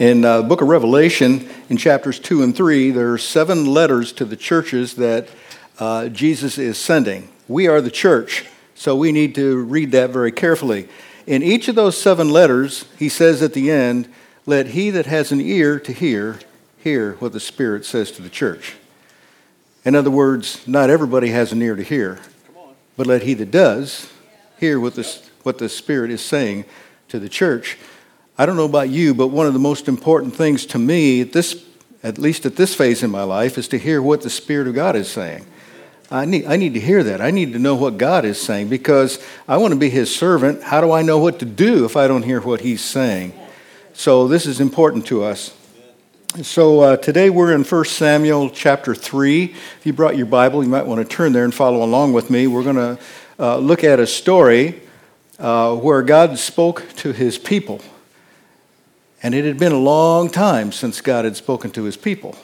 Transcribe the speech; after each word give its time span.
In 0.00 0.24
uh, 0.24 0.38
the 0.40 0.48
book 0.48 0.62
of 0.62 0.68
Revelation, 0.68 1.46
in 1.68 1.76
chapters 1.76 2.18
2 2.18 2.42
and 2.42 2.56
3, 2.56 2.90
there 2.90 3.12
are 3.12 3.18
seven 3.18 3.66
letters 3.66 4.12
to 4.12 4.24
the 4.24 4.34
churches 4.34 4.94
that 4.94 5.28
uh, 5.78 6.08
Jesus 6.08 6.56
is 6.56 6.78
sending. 6.78 7.28
We 7.48 7.68
are 7.68 7.82
the 7.82 7.90
church, 7.90 8.46
so 8.74 8.96
we 8.96 9.12
need 9.12 9.34
to 9.34 9.58
read 9.58 9.92
that 9.92 10.08
very 10.08 10.32
carefully. 10.32 10.88
In 11.26 11.42
each 11.42 11.68
of 11.68 11.74
those 11.74 12.00
seven 12.00 12.30
letters, 12.30 12.86
he 12.98 13.10
says 13.10 13.42
at 13.42 13.52
the 13.52 13.70
end, 13.70 14.08
Let 14.46 14.68
he 14.68 14.88
that 14.88 15.04
has 15.04 15.32
an 15.32 15.40
ear 15.42 15.78
to 15.80 15.92
hear, 15.92 16.38
hear 16.78 17.16
what 17.16 17.34
the 17.34 17.38
Spirit 17.38 17.84
says 17.84 18.10
to 18.12 18.22
the 18.22 18.30
church. 18.30 18.76
In 19.84 19.94
other 19.94 20.10
words, 20.10 20.66
not 20.66 20.88
everybody 20.88 21.28
has 21.28 21.52
an 21.52 21.60
ear 21.60 21.76
to 21.76 21.82
hear, 21.82 22.20
but 22.96 23.06
let 23.06 23.24
he 23.24 23.34
that 23.34 23.50
does 23.50 24.10
hear 24.58 24.80
what 24.80 24.94
the, 24.94 25.22
what 25.42 25.58
the 25.58 25.68
Spirit 25.68 26.10
is 26.10 26.22
saying 26.22 26.64
to 27.08 27.18
the 27.18 27.28
church. 27.28 27.76
I 28.38 28.46
don't 28.46 28.56
know 28.56 28.64
about 28.64 28.88
you, 28.88 29.14
but 29.14 29.28
one 29.28 29.46
of 29.46 29.52
the 29.52 29.58
most 29.58 29.88
important 29.88 30.34
things 30.34 30.66
to 30.66 30.78
me, 30.78 31.20
at, 31.20 31.32
this, 31.32 31.64
at 32.02 32.18
least 32.18 32.46
at 32.46 32.56
this 32.56 32.74
phase 32.74 33.02
in 33.02 33.10
my 33.10 33.22
life, 33.22 33.58
is 33.58 33.68
to 33.68 33.78
hear 33.78 34.00
what 34.00 34.22
the 34.22 34.30
Spirit 34.30 34.68
of 34.68 34.74
God 34.74 34.96
is 34.96 35.10
saying. 35.10 35.46
I 36.10 36.24
need, 36.24 36.46
I 36.46 36.56
need 36.56 36.74
to 36.74 36.80
hear 36.80 37.04
that. 37.04 37.20
I 37.20 37.30
need 37.30 37.52
to 37.52 37.58
know 37.58 37.76
what 37.76 37.96
God 37.96 38.24
is 38.24 38.40
saying 38.40 38.68
because 38.68 39.24
I 39.46 39.58
want 39.58 39.74
to 39.74 39.78
be 39.78 39.90
His 39.90 40.14
servant. 40.14 40.62
How 40.62 40.80
do 40.80 40.90
I 40.90 41.02
know 41.02 41.18
what 41.18 41.38
to 41.38 41.44
do 41.44 41.84
if 41.84 41.96
I 41.96 42.08
don't 42.08 42.24
hear 42.24 42.40
what 42.40 42.62
He's 42.62 42.80
saying? 42.80 43.32
So, 43.92 44.26
this 44.26 44.46
is 44.46 44.60
important 44.60 45.06
to 45.06 45.22
us. 45.22 45.54
So, 46.42 46.80
uh, 46.80 46.96
today 46.96 47.28
we're 47.28 47.52
in 47.52 47.64
1 47.64 47.84
Samuel 47.84 48.50
chapter 48.50 48.94
3. 48.94 49.44
If 49.44 49.80
you 49.84 49.92
brought 49.92 50.16
your 50.16 50.26
Bible, 50.26 50.64
you 50.64 50.70
might 50.70 50.86
want 50.86 51.00
to 51.00 51.16
turn 51.16 51.32
there 51.32 51.44
and 51.44 51.54
follow 51.54 51.82
along 51.84 52.12
with 52.12 52.30
me. 52.30 52.46
We're 52.46 52.64
going 52.64 52.76
to 52.76 52.98
uh, 53.38 53.58
look 53.58 53.84
at 53.84 54.00
a 54.00 54.06
story 54.06 54.80
uh, 55.38 55.76
where 55.76 56.02
God 56.02 56.38
spoke 56.38 56.88
to 56.96 57.12
His 57.12 57.36
people. 57.36 57.80
And 59.22 59.34
it 59.34 59.44
had 59.44 59.58
been 59.58 59.72
a 59.72 59.78
long 59.78 60.30
time 60.30 60.72
since 60.72 61.00
God 61.00 61.24
had 61.24 61.36
spoken 61.36 61.70
to 61.72 61.84
his 61.84 61.96
people. 61.96 62.36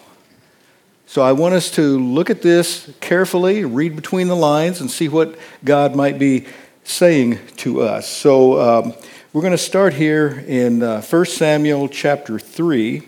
So 1.07 1.23
I 1.23 1.33
want 1.33 1.55
us 1.55 1.71
to 1.73 1.99
look 1.99 2.29
at 2.29 2.43
this 2.43 2.93
carefully, 3.01 3.65
read 3.65 3.97
between 3.97 4.29
the 4.29 4.37
lines, 4.37 4.81
and 4.81 4.91
see 4.91 5.09
what 5.09 5.39
God 5.65 5.95
might 5.95 6.19
be 6.19 6.47
saying 6.85 7.39
to 7.59 7.81
us. 7.81 8.09
So 8.09 8.61
um, 8.61 8.95
we're 9.33 9.41
going 9.41 9.53
to 9.53 9.59
start 9.59 9.95
here 9.95 10.45
in 10.47 10.83
uh, 10.83 11.01
1 11.01 11.25
Samuel 11.27 11.89
chapter 11.89 12.39
3, 12.39 13.03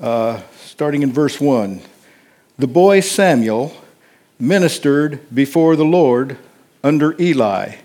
uh, 0.00 0.42
starting 0.64 1.02
in 1.02 1.12
verse 1.12 1.40
1. 1.40 1.80
The 2.58 2.66
boy 2.66 3.00
Samuel 3.00 3.72
ministered 4.38 5.20
before 5.34 5.76
the 5.76 5.84
Lord 5.84 6.36
under 6.84 7.18
Eli. 7.20 7.76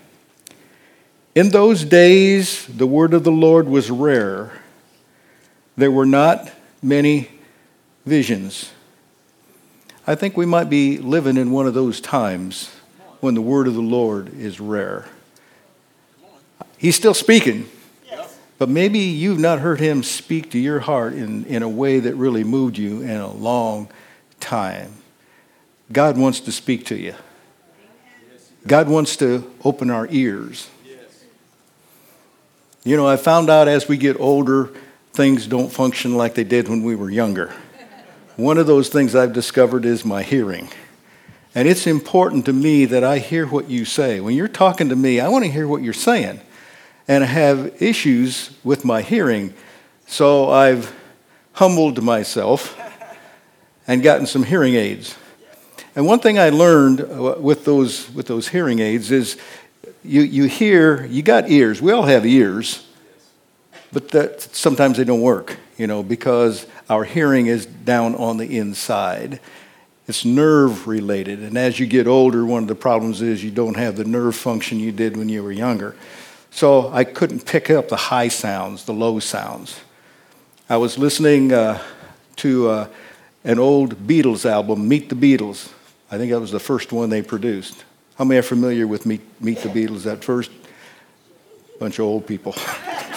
In 1.34 1.50
those 1.50 1.84
days, 1.84 2.66
the 2.66 2.86
word 2.86 3.14
of 3.14 3.24
the 3.24 3.32
Lord 3.32 3.68
was 3.68 3.90
rare 3.90 4.62
there 5.76 5.90
were 5.90 6.06
not 6.06 6.50
many 6.82 7.30
visions. 8.04 8.72
I 10.06 10.14
think 10.14 10.36
we 10.36 10.46
might 10.46 10.70
be 10.70 10.98
living 10.98 11.36
in 11.36 11.50
one 11.50 11.66
of 11.66 11.74
those 11.74 12.00
times 12.00 12.74
when 13.20 13.34
the 13.34 13.42
word 13.42 13.66
of 13.66 13.74
the 13.74 13.80
Lord 13.80 14.32
is 14.34 14.60
rare. 14.60 15.06
He's 16.78 16.94
still 16.94 17.14
speaking, 17.14 17.68
but 18.58 18.68
maybe 18.68 18.98
you've 18.98 19.38
not 19.38 19.58
heard 19.58 19.80
him 19.80 20.02
speak 20.02 20.50
to 20.52 20.58
your 20.58 20.80
heart 20.80 21.14
in, 21.14 21.44
in 21.46 21.62
a 21.62 21.68
way 21.68 21.98
that 22.00 22.14
really 22.14 22.44
moved 22.44 22.78
you 22.78 23.02
in 23.02 23.16
a 23.16 23.32
long 23.32 23.88
time. 24.40 24.92
God 25.92 26.16
wants 26.16 26.40
to 26.40 26.52
speak 26.52 26.86
to 26.86 26.96
you. 26.96 27.14
God 28.66 28.88
wants 28.88 29.16
to 29.16 29.50
open 29.64 29.90
our 29.90 30.08
ears. 30.10 30.68
You 32.84 32.96
know, 32.96 33.06
I 33.06 33.16
found 33.16 33.50
out 33.50 33.68
as 33.68 33.88
we 33.88 33.96
get 33.96 34.18
older, 34.20 34.70
things 35.16 35.46
don't 35.46 35.72
function 35.72 36.14
like 36.14 36.34
they 36.34 36.44
did 36.44 36.68
when 36.68 36.82
we 36.82 36.94
were 36.94 37.10
younger. 37.10 37.52
One 38.36 38.58
of 38.58 38.66
those 38.66 38.90
things 38.90 39.14
I've 39.14 39.32
discovered 39.32 39.86
is 39.86 40.04
my 40.04 40.22
hearing. 40.22 40.68
And 41.54 41.66
it's 41.66 41.86
important 41.86 42.44
to 42.44 42.52
me 42.52 42.84
that 42.84 43.02
I 43.02 43.18
hear 43.18 43.46
what 43.46 43.70
you 43.70 43.86
say. 43.86 44.20
When 44.20 44.34
you're 44.34 44.46
talking 44.46 44.90
to 44.90 44.96
me, 44.96 45.20
I 45.20 45.28
want 45.28 45.46
to 45.46 45.50
hear 45.50 45.66
what 45.66 45.82
you're 45.82 45.94
saying. 45.94 46.40
And 47.08 47.24
I 47.24 47.28
have 47.28 47.80
issues 47.80 48.50
with 48.62 48.84
my 48.84 49.00
hearing. 49.00 49.54
So 50.06 50.50
I've 50.50 50.94
humbled 51.52 52.02
myself 52.02 52.78
and 53.88 54.02
gotten 54.02 54.26
some 54.26 54.42
hearing 54.42 54.74
aids. 54.74 55.16
And 55.94 56.04
one 56.04 56.18
thing 56.18 56.38
I 56.38 56.50
learned 56.50 57.00
uh, 57.00 57.36
with 57.40 57.64
those, 57.64 58.10
with 58.10 58.26
those 58.26 58.48
hearing 58.48 58.80
aids 58.80 59.10
is 59.10 59.38
you, 60.04 60.20
you 60.20 60.44
hear, 60.44 61.06
you 61.06 61.22
got 61.22 61.50
ears. 61.50 61.80
We 61.80 61.92
all 61.92 62.02
have 62.02 62.26
ears 62.26 62.85
but 63.92 64.10
that 64.10 64.42
sometimes 64.42 64.96
they 64.96 65.04
don't 65.04 65.20
work, 65.20 65.56
you 65.76 65.86
know, 65.86 66.02
because 66.02 66.66
our 66.88 67.04
hearing 67.04 67.46
is 67.46 67.66
down 67.66 68.14
on 68.14 68.36
the 68.36 68.58
inside. 68.58 69.40
It's 70.08 70.24
nerve 70.24 70.86
related, 70.86 71.40
and 71.40 71.58
as 71.58 71.80
you 71.80 71.86
get 71.86 72.06
older, 72.06 72.44
one 72.44 72.62
of 72.62 72.68
the 72.68 72.74
problems 72.74 73.22
is 73.22 73.42
you 73.42 73.50
don't 73.50 73.76
have 73.76 73.96
the 73.96 74.04
nerve 74.04 74.36
function 74.36 74.78
you 74.78 74.92
did 74.92 75.16
when 75.16 75.28
you 75.28 75.42
were 75.42 75.52
younger. 75.52 75.96
So 76.50 76.88
I 76.92 77.04
couldn't 77.04 77.44
pick 77.44 77.70
up 77.70 77.88
the 77.88 77.96
high 77.96 78.28
sounds, 78.28 78.84
the 78.84 78.92
low 78.92 79.18
sounds. 79.18 79.80
I 80.68 80.78
was 80.78 80.96
listening 80.96 81.52
uh, 81.52 81.82
to 82.36 82.68
uh, 82.68 82.88
an 83.44 83.58
old 83.58 84.06
Beatles 84.06 84.44
album, 84.44 84.88
Meet 84.88 85.08
the 85.08 85.14
Beatles. 85.14 85.72
I 86.10 86.18
think 86.18 86.32
that 86.32 86.40
was 86.40 86.52
the 86.52 86.60
first 86.60 86.92
one 86.92 87.10
they 87.10 87.22
produced. 87.22 87.84
How 88.16 88.24
many 88.24 88.38
are 88.38 88.42
familiar 88.42 88.86
with 88.86 89.06
Meet, 89.06 89.20
Meet 89.40 89.58
the 89.58 89.68
Beatles? 89.68 90.04
That 90.04 90.24
first 90.24 90.50
bunch 91.78 91.98
of 91.98 92.06
old 92.06 92.26
people. 92.26 92.54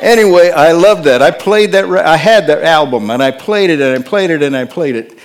Anyway, 0.00 0.50
I 0.50 0.72
loved 0.72 1.04
that. 1.04 1.22
I 1.22 1.30
played 1.30 1.72
that, 1.72 1.84
I 1.86 2.16
had 2.16 2.46
that 2.46 2.62
album 2.62 3.10
and 3.10 3.22
I 3.22 3.32
played 3.32 3.70
it 3.70 3.80
and 3.80 4.02
I 4.02 4.06
played 4.06 4.30
it 4.30 4.42
and 4.42 4.56
I 4.56 4.64
played 4.64 4.94
it. 4.94 5.18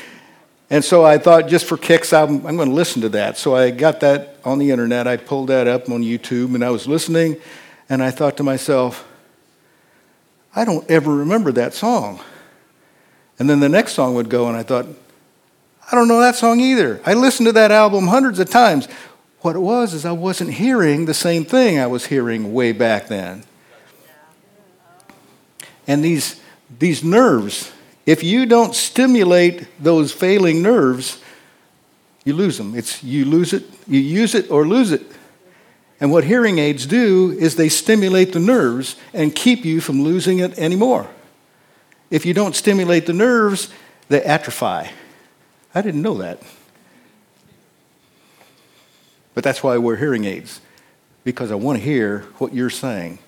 And 0.69 0.83
so 0.83 1.05
I 1.05 1.19
thought, 1.19 1.47
just 1.47 1.65
for 1.67 1.77
kicks, 1.77 2.11
I'm, 2.11 2.45
I'm 2.47 2.55
going 2.55 2.69
to 2.69 2.73
listen 2.73 3.01
to 3.03 3.09
that. 3.09 3.37
So 3.37 3.55
I 3.55 3.69
got 3.69 3.99
that 3.99 4.37
on 4.43 4.57
the 4.57 4.71
internet. 4.71 5.07
I 5.07 5.17
pulled 5.17 5.49
that 5.49 5.67
up 5.67 5.89
on 5.89 6.01
YouTube 6.01 6.55
and 6.55 6.63
I 6.63 6.71
was 6.71 6.87
listening 6.87 7.39
and 7.89 8.01
I 8.01 8.09
thought 8.09 8.37
to 8.37 8.43
myself, 8.43 9.07
I 10.55 10.65
don't 10.65 10.89
ever 10.89 11.13
remember 11.15 11.51
that 11.51 11.75
song. 11.75 12.19
And 13.37 13.47
then 13.47 13.59
the 13.59 13.69
next 13.69 13.93
song 13.93 14.15
would 14.15 14.29
go 14.29 14.47
and 14.47 14.57
I 14.57 14.63
thought, 14.63 14.87
I 15.91 15.95
don't 15.95 16.07
know 16.07 16.19
that 16.21 16.35
song 16.35 16.59
either. 16.59 17.01
I 17.05 17.13
listened 17.13 17.47
to 17.47 17.53
that 17.53 17.71
album 17.71 18.07
hundreds 18.07 18.39
of 18.39 18.49
times. 18.49 18.87
What 19.41 19.55
it 19.55 19.59
was 19.59 19.93
is 19.93 20.05
I 20.05 20.13
wasn't 20.13 20.53
hearing 20.53 21.05
the 21.05 21.13
same 21.13 21.45
thing 21.45 21.77
I 21.77 21.87
was 21.87 22.07
hearing 22.07 22.53
way 22.53 22.71
back 22.71 23.07
then. 23.07 23.43
And 25.87 26.03
these, 26.03 26.39
these 26.79 27.03
nerves, 27.03 27.71
if 28.05 28.23
you 28.23 28.45
don't 28.45 28.75
stimulate 28.75 29.67
those 29.81 30.11
failing 30.11 30.61
nerves, 30.61 31.21
you 32.25 32.33
lose 32.33 32.57
them. 32.57 32.75
It's 32.75 33.03
you 33.03 33.25
lose 33.25 33.53
it, 33.53 33.65
you 33.87 33.99
use 33.99 34.35
it 34.35 34.49
or 34.49 34.65
lose 34.67 34.91
it. 34.91 35.03
And 35.99 36.11
what 36.11 36.23
hearing 36.23 36.59
aids 36.59 36.85
do 36.85 37.31
is 37.39 37.55
they 37.55 37.69
stimulate 37.69 38.33
the 38.33 38.39
nerves 38.39 38.95
and 39.13 39.33
keep 39.33 39.63
you 39.63 39.79
from 39.79 40.03
losing 40.03 40.39
it 40.39 40.57
anymore. 40.57 41.09
If 42.09 42.25
you 42.25 42.33
don't 42.33 42.55
stimulate 42.55 43.05
the 43.05 43.13
nerves, 43.13 43.69
they 44.09 44.21
atrophy. 44.21 44.91
I 45.73 45.81
didn't 45.81 46.01
know 46.01 46.15
that. 46.15 46.41
But 49.33 49.43
that's 49.43 49.63
why 49.63 49.77
we're 49.77 49.95
hearing 49.95 50.25
aids, 50.25 50.61
because 51.23 51.51
I 51.51 51.55
want 51.55 51.79
to 51.79 51.83
hear 51.83 52.19
what 52.37 52.53
you're 52.53 52.69
saying. 52.69 53.19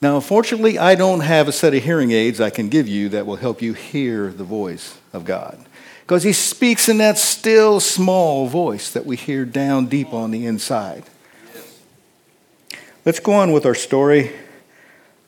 Now, 0.00 0.16
unfortunately, 0.16 0.78
I 0.78 0.94
don't 0.94 1.20
have 1.20 1.48
a 1.48 1.52
set 1.52 1.74
of 1.74 1.82
hearing 1.82 2.10
aids 2.10 2.40
I 2.40 2.50
can 2.50 2.68
give 2.68 2.86
you 2.86 3.08
that 3.10 3.26
will 3.26 3.36
help 3.36 3.62
you 3.62 3.72
hear 3.72 4.28
the 4.30 4.44
voice 4.44 4.98
of 5.12 5.24
God. 5.24 5.58
Because 6.02 6.22
he 6.22 6.32
speaks 6.32 6.88
in 6.88 6.98
that 6.98 7.18
still 7.18 7.80
small 7.80 8.46
voice 8.46 8.90
that 8.92 9.06
we 9.06 9.16
hear 9.16 9.44
down 9.44 9.86
deep 9.86 10.12
on 10.12 10.30
the 10.30 10.46
inside. 10.46 11.04
Let's 13.04 13.20
go 13.20 13.32
on 13.32 13.52
with 13.52 13.64
our 13.64 13.74
story. 13.74 14.32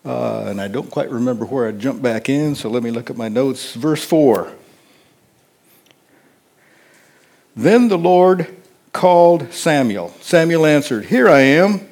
Uh, 0.04 0.44
and 0.46 0.60
I 0.60 0.68
don't 0.68 0.90
quite 0.90 1.10
remember 1.10 1.44
where 1.44 1.66
I 1.66 1.72
jumped 1.72 2.02
back 2.02 2.28
in, 2.28 2.54
so 2.54 2.68
let 2.68 2.82
me 2.82 2.90
look 2.90 3.10
at 3.10 3.16
my 3.16 3.28
notes. 3.28 3.74
Verse 3.74 4.04
4. 4.04 4.52
Then 7.56 7.88
the 7.88 7.98
Lord 7.98 8.54
called 8.92 9.52
Samuel. 9.52 10.14
Samuel 10.20 10.64
answered, 10.64 11.06
Here 11.06 11.28
I 11.28 11.40
am. 11.40 11.88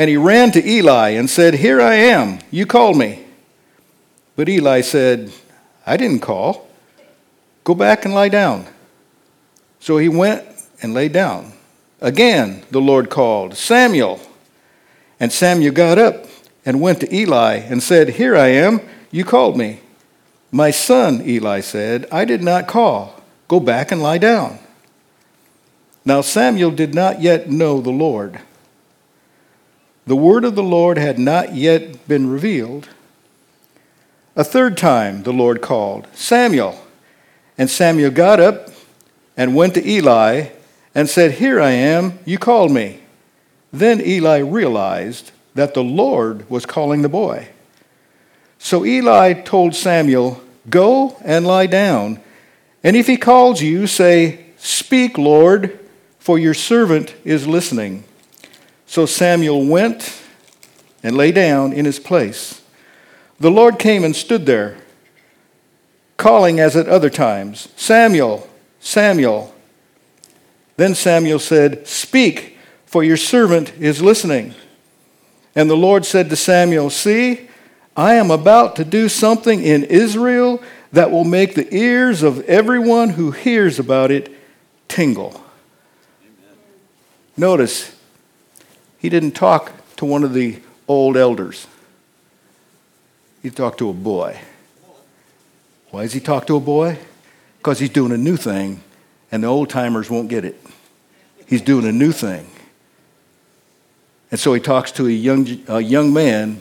And 0.00 0.08
he 0.08 0.16
ran 0.16 0.50
to 0.52 0.66
Eli 0.66 1.10
and 1.10 1.28
said, 1.28 1.52
Here 1.52 1.78
I 1.78 1.92
am. 1.92 2.38
You 2.50 2.64
called 2.64 2.96
me. 2.96 3.22
But 4.34 4.48
Eli 4.48 4.80
said, 4.80 5.30
I 5.84 5.98
didn't 5.98 6.20
call. 6.20 6.70
Go 7.64 7.74
back 7.74 8.06
and 8.06 8.14
lie 8.14 8.30
down. 8.30 8.64
So 9.78 9.98
he 9.98 10.08
went 10.08 10.42
and 10.80 10.94
lay 10.94 11.10
down. 11.10 11.52
Again, 12.00 12.62
the 12.70 12.80
Lord 12.80 13.10
called, 13.10 13.58
Samuel. 13.58 14.20
And 15.20 15.30
Samuel 15.30 15.74
got 15.74 15.98
up 15.98 16.24
and 16.64 16.80
went 16.80 17.00
to 17.00 17.14
Eli 17.14 17.56
and 17.56 17.82
said, 17.82 18.08
Here 18.08 18.34
I 18.34 18.46
am. 18.46 18.80
You 19.10 19.26
called 19.26 19.58
me. 19.58 19.80
My 20.50 20.70
son, 20.70 21.20
Eli 21.28 21.60
said, 21.60 22.06
I 22.10 22.24
did 22.24 22.42
not 22.42 22.66
call. 22.66 23.22
Go 23.48 23.60
back 23.60 23.92
and 23.92 24.02
lie 24.02 24.16
down. 24.16 24.60
Now 26.06 26.22
Samuel 26.22 26.70
did 26.70 26.94
not 26.94 27.20
yet 27.20 27.50
know 27.50 27.82
the 27.82 27.90
Lord. 27.90 28.40
The 30.06 30.16
word 30.16 30.44
of 30.44 30.54
the 30.54 30.62
Lord 30.62 30.98
had 30.98 31.18
not 31.18 31.54
yet 31.54 32.08
been 32.08 32.30
revealed. 32.30 32.88
A 34.34 34.44
third 34.44 34.76
time 34.76 35.22
the 35.22 35.32
Lord 35.32 35.60
called, 35.60 36.06
Samuel. 36.14 36.80
And 37.58 37.68
Samuel 37.68 38.10
got 38.10 38.40
up 38.40 38.70
and 39.36 39.54
went 39.54 39.74
to 39.74 39.88
Eli 39.88 40.48
and 40.94 41.08
said, 41.08 41.32
Here 41.32 41.60
I 41.60 41.70
am, 41.70 42.18
you 42.24 42.38
called 42.38 42.72
me. 42.72 43.00
Then 43.72 44.00
Eli 44.00 44.38
realized 44.38 45.32
that 45.54 45.74
the 45.74 45.84
Lord 45.84 46.48
was 46.48 46.66
calling 46.66 47.02
the 47.02 47.08
boy. 47.08 47.48
So 48.58 48.84
Eli 48.84 49.34
told 49.34 49.74
Samuel, 49.74 50.42
Go 50.68 51.16
and 51.24 51.46
lie 51.46 51.66
down, 51.66 52.20
and 52.82 52.96
if 52.96 53.06
he 53.06 53.16
calls 53.16 53.60
you, 53.60 53.86
say, 53.86 54.46
Speak, 54.56 55.18
Lord, 55.18 55.78
for 56.18 56.38
your 56.38 56.54
servant 56.54 57.14
is 57.24 57.46
listening. 57.46 58.04
So 58.90 59.06
Samuel 59.06 59.64
went 59.66 60.20
and 61.04 61.16
lay 61.16 61.30
down 61.30 61.72
in 61.72 61.84
his 61.84 62.00
place. 62.00 62.60
The 63.38 63.48
Lord 63.48 63.78
came 63.78 64.02
and 64.02 64.16
stood 64.16 64.46
there, 64.46 64.78
calling 66.16 66.58
as 66.58 66.74
at 66.74 66.88
other 66.88 67.08
times, 67.08 67.68
Samuel, 67.76 68.50
Samuel. 68.80 69.54
Then 70.76 70.96
Samuel 70.96 71.38
said, 71.38 71.86
Speak, 71.86 72.58
for 72.84 73.04
your 73.04 73.16
servant 73.16 73.72
is 73.78 74.02
listening. 74.02 74.56
And 75.54 75.70
the 75.70 75.76
Lord 75.76 76.04
said 76.04 76.28
to 76.28 76.34
Samuel, 76.34 76.90
See, 76.90 77.48
I 77.96 78.14
am 78.14 78.32
about 78.32 78.74
to 78.74 78.84
do 78.84 79.08
something 79.08 79.62
in 79.62 79.84
Israel 79.84 80.60
that 80.90 81.12
will 81.12 81.22
make 81.22 81.54
the 81.54 81.72
ears 81.72 82.24
of 82.24 82.40
everyone 82.46 83.10
who 83.10 83.30
hears 83.30 83.78
about 83.78 84.10
it 84.10 84.36
tingle. 84.88 85.44
Amen. 86.24 86.58
Notice, 87.36 87.99
he 89.00 89.08
didn't 89.08 89.32
talk 89.32 89.72
to 89.96 90.04
one 90.04 90.22
of 90.22 90.34
the 90.34 90.60
old 90.86 91.16
elders, 91.16 91.66
he 93.42 93.50
talked 93.50 93.78
to 93.78 93.88
a 93.88 93.94
boy. 93.94 94.38
Why 95.90 96.02
does 96.02 96.12
he 96.12 96.20
talk 96.20 96.46
to 96.46 96.56
a 96.56 96.60
boy? 96.60 96.98
Because 97.58 97.80
he's 97.80 97.90
doing 97.90 98.12
a 98.12 98.18
new 98.18 98.36
thing, 98.36 98.82
and 99.32 99.42
the 99.42 99.48
old 99.48 99.70
timers 99.70 100.08
won't 100.08 100.28
get 100.28 100.44
it. 100.44 100.60
He's 101.46 101.62
doing 101.62 101.84
a 101.84 101.92
new 101.92 102.12
thing. 102.12 102.46
And 104.30 104.38
so 104.38 104.54
he 104.54 104.60
talks 104.60 104.92
to 104.92 105.06
a 105.06 105.10
young, 105.10 105.48
a 105.66 105.80
young 105.80 106.12
man 106.12 106.60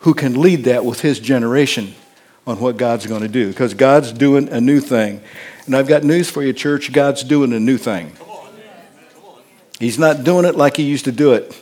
who 0.00 0.14
can 0.14 0.40
lead 0.40 0.64
that 0.64 0.84
with 0.84 1.00
his 1.00 1.20
generation 1.20 1.94
on 2.46 2.58
what 2.60 2.78
God's 2.78 3.06
going 3.06 3.20
to 3.20 3.28
do 3.28 3.48
because 3.48 3.74
God's 3.74 4.12
doing 4.12 4.48
a 4.48 4.60
new 4.60 4.80
thing. 4.80 5.20
And 5.66 5.76
I've 5.76 5.88
got 5.88 6.02
news 6.02 6.30
for 6.30 6.42
you, 6.42 6.54
church 6.54 6.92
God's 6.92 7.22
doing 7.22 7.52
a 7.52 7.60
new 7.60 7.76
thing. 7.76 8.12
He's 9.78 9.98
not 9.98 10.24
doing 10.24 10.44
it 10.44 10.56
like 10.56 10.76
he 10.76 10.82
used 10.82 11.04
to 11.04 11.12
do 11.12 11.32
it. 11.34 11.56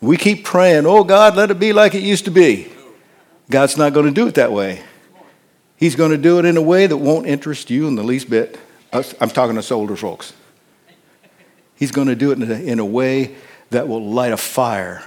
We 0.00 0.16
keep 0.16 0.44
praying, 0.44 0.84
oh 0.86 1.04
God, 1.04 1.36
let 1.36 1.50
it 1.50 1.60
be 1.60 1.72
like 1.72 1.94
it 1.94 2.02
used 2.02 2.24
to 2.24 2.30
be. 2.30 2.72
God's 3.50 3.76
not 3.76 3.92
going 3.92 4.06
to 4.06 4.12
do 4.12 4.26
it 4.26 4.34
that 4.34 4.52
way. 4.52 4.82
He's 5.76 5.94
going 5.94 6.10
to 6.10 6.16
do 6.16 6.38
it 6.38 6.44
in 6.44 6.56
a 6.56 6.62
way 6.62 6.86
that 6.86 6.96
won't 6.96 7.26
interest 7.26 7.70
you 7.70 7.86
in 7.86 7.94
the 7.94 8.02
least 8.02 8.28
bit. 8.30 8.58
I'm 8.92 9.30
talking 9.30 9.60
to 9.60 9.74
older 9.74 9.96
folks. 9.96 10.32
He's 11.76 11.92
going 11.92 12.08
to 12.08 12.14
do 12.14 12.30
it 12.30 12.40
in 12.40 12.50
a, 12.50 12.54
in 12.54 12.78
a 12.78 12.84
way 12.84 13.36
that 13.70 13.88
will 13.88 14.04
light 14.04 14.32
a 14.32 14.36
fire 14.36 15.04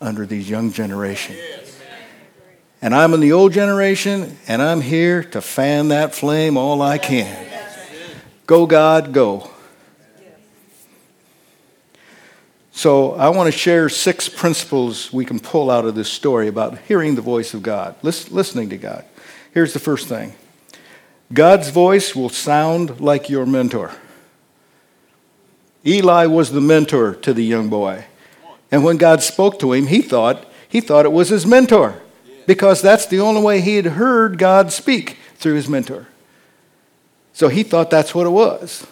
under 0.00 0.26
these 0.26 0.48
young 0.48 0.72
generation. 0.72 1.36
And 2.82 2.94
I'm 2.94 3.12
in 3.12 3.20
the 3.20 3.32
old 3.32 3.52
generation, 3.52 4.38
and 4.48 4.62
I'm 4.62 4.80
here 4.80 5.22
to 5.22 5.40
fan 5.42 5.88
that 5.88 6.14
flame 6.14 6.56
all 6.56 6.80
I 6.80 6.98
can. 6.98 7.46
Go, 8.46 8.66
God, 8.66 9.12
go. 9.12 9.50
So, 12.80 13.12
I 13.12 13.28
want 13.28 13.52
to 13.52 13.52
share 13.52 13.90
six 13.90 14.26
principles 14.26 15.12
we 15.12 15.26
can 15.26 15.38
pull 15.38 15.70
out 15.70 15.84
of 15.84 15.94
this 15.94 16.10
story 16.10 16.48
about 16.48 16.78
hearing 16.78 17.14
the 17.14 17.20
voice 17.20 17.52
of 17.52 17.62
God, 17.62 17.94
listening 18.02 18.70
to 18.70 18.78
God. 18.78 19.04
Here's 19.52 19.74
the 19.74 19.78
first 19.78 20.08
thing 20.08 20.32
God's 21.30 21.68
voice 21.68 22.16
will 22.16 22.30
sound 22.30 22.98
like 22.98 23.28
your 23.28 23.44
mentor. 23.44 23.92
Eli 25.84 26.24
was 26.24 26.52
the 26.52 26.62
mentor 26.62 27.16
to 27.16 27.34
the 27.34 27.44
young 27.44 27.68
boy. 27.68 28.06
And 28.72 28.82
when 28.82 28.96
God 28.96 29.22
spoke 29.22 29.58
to 29.58 29.74
him, 29.74 29.88
he 29.88 30.00
thought 30.00 30.46
he 30.66 30.80
thought 30.80 31.04
it 31.04 31.12
was 31.12 31.28
his 31.28 31.44
mentor 31.44 32.00
because 32.46 32.80
that's 32.80 33.04
the 33.04 33.20
only 33.20 33.42
way 33.42 33.60
he 33.60 33.76
had 33.76 33.84
heard 33.84 34.38
God 34.38 34.72
speak 34.72 35.18
through 35.34 35.56
his 35.56 35.68
mentor. 35.68 36.06
So 37.34 37.48
he 37.48 37.62
thought 37.62 37.90
that's 37.90 38.14
what 38.14 38.26
it 38.26 38.30
was. 38.30 38.86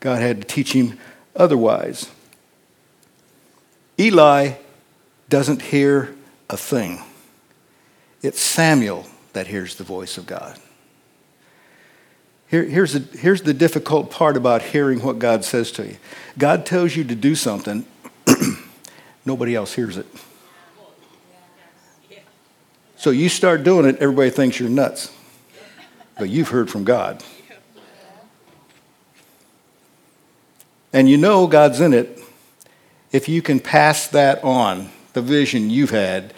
God 0.00 0.22
had 0.22 0.40
to 0.40 0.46
teach 0.46 0.72
him 0.72 0.98
otherwise. 1.36 2.08
Eli 4.00 4.52
doesn't 5.28 5.60
hear 5.60 6.14
a 6.48 6.56
thing. 6.56 7.02
It's 8.22 8.40
Samuel 8.40 9.04
that 9.34 9.46
hears 9.46 9.76
the 9.76 9.84
voice 9.84 10.16
of 10.16 10.26
God. 10.26 10.58
Here, 12.48 12.64
here's, 12.64 12.94
the, 12.94 13.18
here's 13.18 13.42
the 13.42 13.52
difficult 13.52 14.10
part 14.10 14.38
about 14.38 14.62
hearing 14.62 15.02
what 15.02 15.18
God 15.18 15.44
says 15.44 15.70
to 15.72 15.86
you 15.86 15.98
God 16.38 16.64
tells 16.64 16.96
you 16.96 17.04
to 17.04 17.14
do 17.14 17.34
something, 17.34 17.84
nobody 19.26 19.54
else 19.54 19.74
hears 19.74 19.98
it. 19.98 20.06
So 22.96 23.10
you 23.10 23.28
start 23.28 23.64
doing 23.64 23.86
it, 23.86 23.96
everybody 24.00 24.30
thinks 24.30 24.58
you're 24.58 24.68
nuts. 24.68 25.12
But 26.18 26.28
you've 26.28 26.48
heard 26.48 26.70
from 26.70 26.84
God. 26.84 27.22
And 30.92 31.08
you 31.08 31.16
know 31.16 31.46
God's 31.46 31.80
in 31.80 31.94
it 31.94 32.18
if 33.12 33.28
you 33.28 33.42
can 33.42 33.60
pass 33.60 34.06
that 34.08 34.42
on, 34.44 34.90
the 35.12 35.22
vision 35.22 35.70
you've 35.70 35.90
had, 35.90 36.32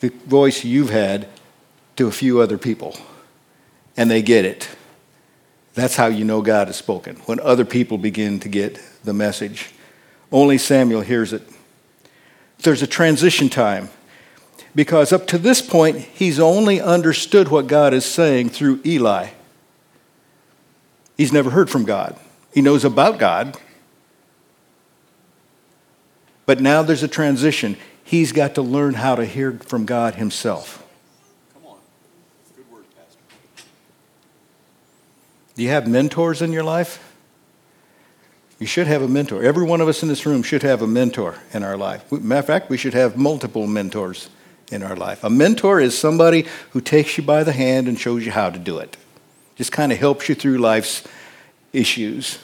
the 0.00 0.08
voice 0.26 0.64
you've 0.64 0.90
had, 0.90 1.28
to 1.96 2.06
a 2.06 2.12
few 2.12 2.40
other 2.40 2.58
people. 2.58 2.96
And 3.96 4.10
they 4.10 4.22
get 4.22 4.44
it. 4.44 4.68
That's 5.74 5.96
how 5.96 6.06
you 6.06 6.24
know 6.24 6.42
God 6.42 6.66
has 6.68 6.76
spoken, 6.76 7.16
when 7.26 7.38
other 7.40 7.64
people 7.64 7.98
begin 7.98 8.40
to 8.40 8.48
get 8.48 8.80
the 9.04 9.12
message. 9.12 9.70
Only 10.32 10.58
Samuel 10.58 11.02
hears 11.02 11.32
it. 11.32 11.42
There's 12.58 12.82
a 12.82 12.86
transition 12.86 13.48
time 13.48 13.90
because 14.74 15.12
up 15.12 15.26
to 15.28 15.38
this 15.38 15.62
point, 15.62 15.98
he's 15.98 16.40
only 16.40 16.80
understood 16.80 17.48
what 17.48 17.66
God 17.66 17.94
is 17.94 18.04
saying 18.04 18.50
through 18.50 18.80
Eli. 18.84 19.30
He's 21.16 21.32
never 21.32 21.50
heard 21.50 21.70
from 21.70 21.84
God. 21.84 22.18
He 22.52 22.60
knows 22.60 22.84
about 22.84 23.18
God. 23.18 23.56
But 26.48 26.62
now 26.62 26.82
there's 26.82 27.02
a 27.02 27.08
transition. 27.08 27.76
He's 28.02 28.32
got 28.32 28.54
to 28.54 28.62
learn 28.62 28.94
how 28.94 29.16
to 29.16 29.26
hear 29.26 29.52
from 29.52 29.84
God 29.84 30.14
himself. 30.14 30.82
Come 31.52 31.66
on. 31.66 31.76
Good 32.56 32.70
word, 32.72 32.84
Pastor. 32.96 33.18
Do 35.56 35.62
you 35.62 35.68
have 35.68 35.86
mentors 35.86 36.40
in 36.40 36.50
your 36.50 36.64
life? 36.64 37.04
You 38.58 38.66
should 38.66 38.86
have 38.86 39.02
a 39.02 39.08
mentor. 39.08 39.42
Every 39.42 39.66
one 39.66 39.82
of 39.82 39.88
us 39.88 40.02
in 40.02 40.08
this 40.08 40.24
room 40.24 40.42
should 40.42 40.62
have 40.62 40.80
a 40.80 40.86
mentor 40.86 41.34
in 41.52 41.62
our 41.62 41.76
life. 41.76 42.10
Matter 42.10 42.38
of 42.38 42.46
fact, 42.46 42.70
we 42.70 42.78
should 42.78 42.94
have 42.94 43.18
multiple 43.18 43.66
mentors 43.66 44.30
in 44.72 44.82
our 44.82 44.96
life. 44.96 45.24
A 45.24 45.28
mentor 45.28 45.80
is 45.80 45.98
somebody 45.98 46.46
who 46.70 46.80
takes 46.80 47.18
you 47.18 47.24
by 47.24 47.44
the 47.44 47.52
hand 47.52 47.88
and 47.88 48.00
shows 48.00 48.24
you 48.24 48.32
how 48.32 48.48
to 48.48 48.58
do 48.58 48.78
it, 48.78 48.96
just 49.56 49.70
kind 49.70 49.92
of 49.92 49.98
helps 49.98 50.30
you 50.30 50.34
through 50.34 50.56
life's 50.56 51.06
issues. 51.74 52.38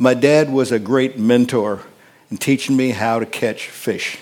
My 0.00 0.14
dad 0.14 0.52
was 0.52 0.72
a 0.72 0.80
great 0.80 1.16
mentor 1.16 1.82
in 2.34 2.38
teaching 2.38 2.76
me 2.76 2.90
how 2.90 3.20
to 3.20 3.26
catch 3.26 3.68
fish. 3.68 4.18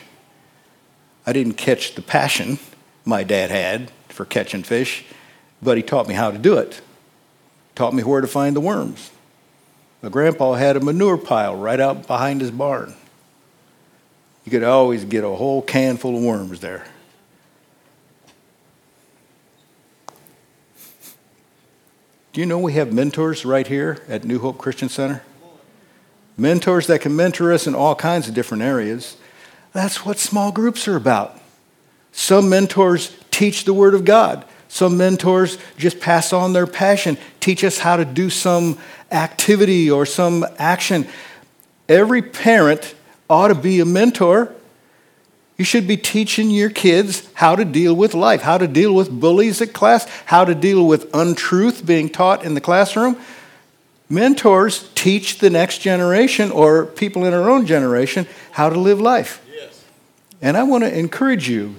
I 1.25 1.33
didn't 1.33 1.54
catch 1.54 1.95
the 1.95 2.02
passion 2.02 2.59
my 3.07 3.25
dad 3.25 3.50
had 3.50 3.90
for 4.11 4.26
catching 4.26 4.64
fish, 4.64 5.07
but 5.62 5.78
he 5.78 5.83
taught 5.83 6.07
me 6.07 6.12
how 6.12 6.31
to 6.31 6.37
do 6.37 6.59
it 6.59 6.83
taught 7.75 7.95
me 7.95 8.02
where 8.02 8.21
to 8.21 8.26
find 8.26 8.54
the 8.54 8.61
worms. 8.61 9.11
My 10.02 10.11
grandpa 10.11 10.52
had 10.52 10.76
a 10.76 10.81
manure 10.81 11.16
pile 11.16 11.57
right 11.57 11.81
out 11.81 12.07
behind 12.07 12.42
his 12.42 12.50
barn. 12.50 12.92
You 14.45 14.50
could 14.50 14.62
always 14.62 15.07
get 15.07 15.25
a 15.25 15.31
whole 15.31 15.62
can 15.62 15.97
full 15.97 16.14
of 16.14 16.23
worms 16.23 16.61
there. 16.61 16.87
Do 22.35 22.42
you 22.42 22.47
know 22.47 22.59
we 22.59 22.75
have 22.75 22.92
mentors 22.92 23.47
right 23.47 23.66
here 23.66 24.02
at 24.07 24.25
New 24.25 24.38
Hope 24.38 24.59
Christian 24.59 24.90
Center? 24.90 25.23
Mentors 26.37 26.87
that 26.87 27.01
can 27.01 27.15
mentor 27.15 27.53
us 27.53 27.67
in 27.67 27.75
all 27.75 27.95
kinds 27.95 28.29
of 28.29 28.35
different 28.35 28.62
areas. 28.62 29.17
That's 29.73 30.05
what 30.05 30.19
small 30.19 30.53
groups 30.53 30.89
are 30.89 30.97
about. 30.97 31.39
Some 32.12 32.49
mentors 32.49 33.17
teach 33.31 33.65
the 33.65 33.75
Word 33.75 33.95
of 33.95 34.05
God. 34.05 34.45
Some 34.69 34.97
mentors 34.97 35.59
just 35.77 36.01
pass 36.01 36.33
on 36.33 36.55
their 36.55 36.67
passion, 36.67 37.19
teach 37.41 37.62
us 37.62 37.79
how 37.79 37.97
to 37.97 38.07
do 38.07 38.31
some 38.31 38.79
activity 39.11 39.91
or 39.91 40.07
some 40.07 40.47
action. 40.57 41.07
Every 41.91 42.23
parent 42.23 42.95
ought 43.29 43.49
to 43.49 43.55
be 43.55 43.81
a 43.81 43.85
mentor. 43.85 44.55
You 45.59 45.65
should 45.67 45.87
be 45.87 45.99
teaching 45.99 46.51
your 46.51 46.71
kids 46.71 47.29
how 47.35 47.55
to 47.55 47.67
deal 47.67 47.95
with 47.95 48.15
life, 48.15 48.41
how 48.41 48.57
to 48.57 48.67
deal 48.67 48.95
with 48.95 49.11
bullies 49.21 49.61
at 49.61 49.75
class, 49.75 50.07
how 50.25 50.47
to 50.47 50.55
deal 50.55 50.87
with 50.87 51.11
untruth 51.15 51.85
being 51.85 52.09
taught 52.09 52.43
in 52.43 52.55
the 52.55 52.61
classroom. 52.61 53.19
Mentors 54.12 54.90
teach 54.95 55.38
the 55.38 55.49
next 55.49 55.78
generation 55.78 56.50
or 56.50 56.85
people 56.85 57.25
in 57.25 57.33
our 57.33 57.49
own 57.49 57.64
generation 57.64 58.26
how 58.50 58.69
to 58.69 58.78
live 58.78 59.00
life. 59.00 59.42
Yes. 59.50 59.83
And 60.42 60.54
I 60.54 60.64
want 60.64 60.85
to 60.85 60.95
encourage 60.95 61.49
you 61.49 61.76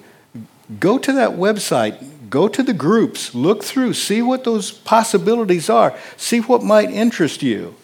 go 0.79 0.97
to 0.97 1.13
that 1.13 1.33
website, 1.33 2.31
go 2.31 2.47
to 2.47 2.63
the 2.63 2.73
groups, 2.73 3.35
look 3.35 3.63
through, 3.63 3.93
see 3.93 4.23
what 4.23 4.45
those 4.45 4.71
possibilities 4.71 5.69
are, 5.69 5.95
see 6.17 6.39
what 6.39 6.63
might 6.63 6.89
interest 6.89 7.43
you. 7.43 7.75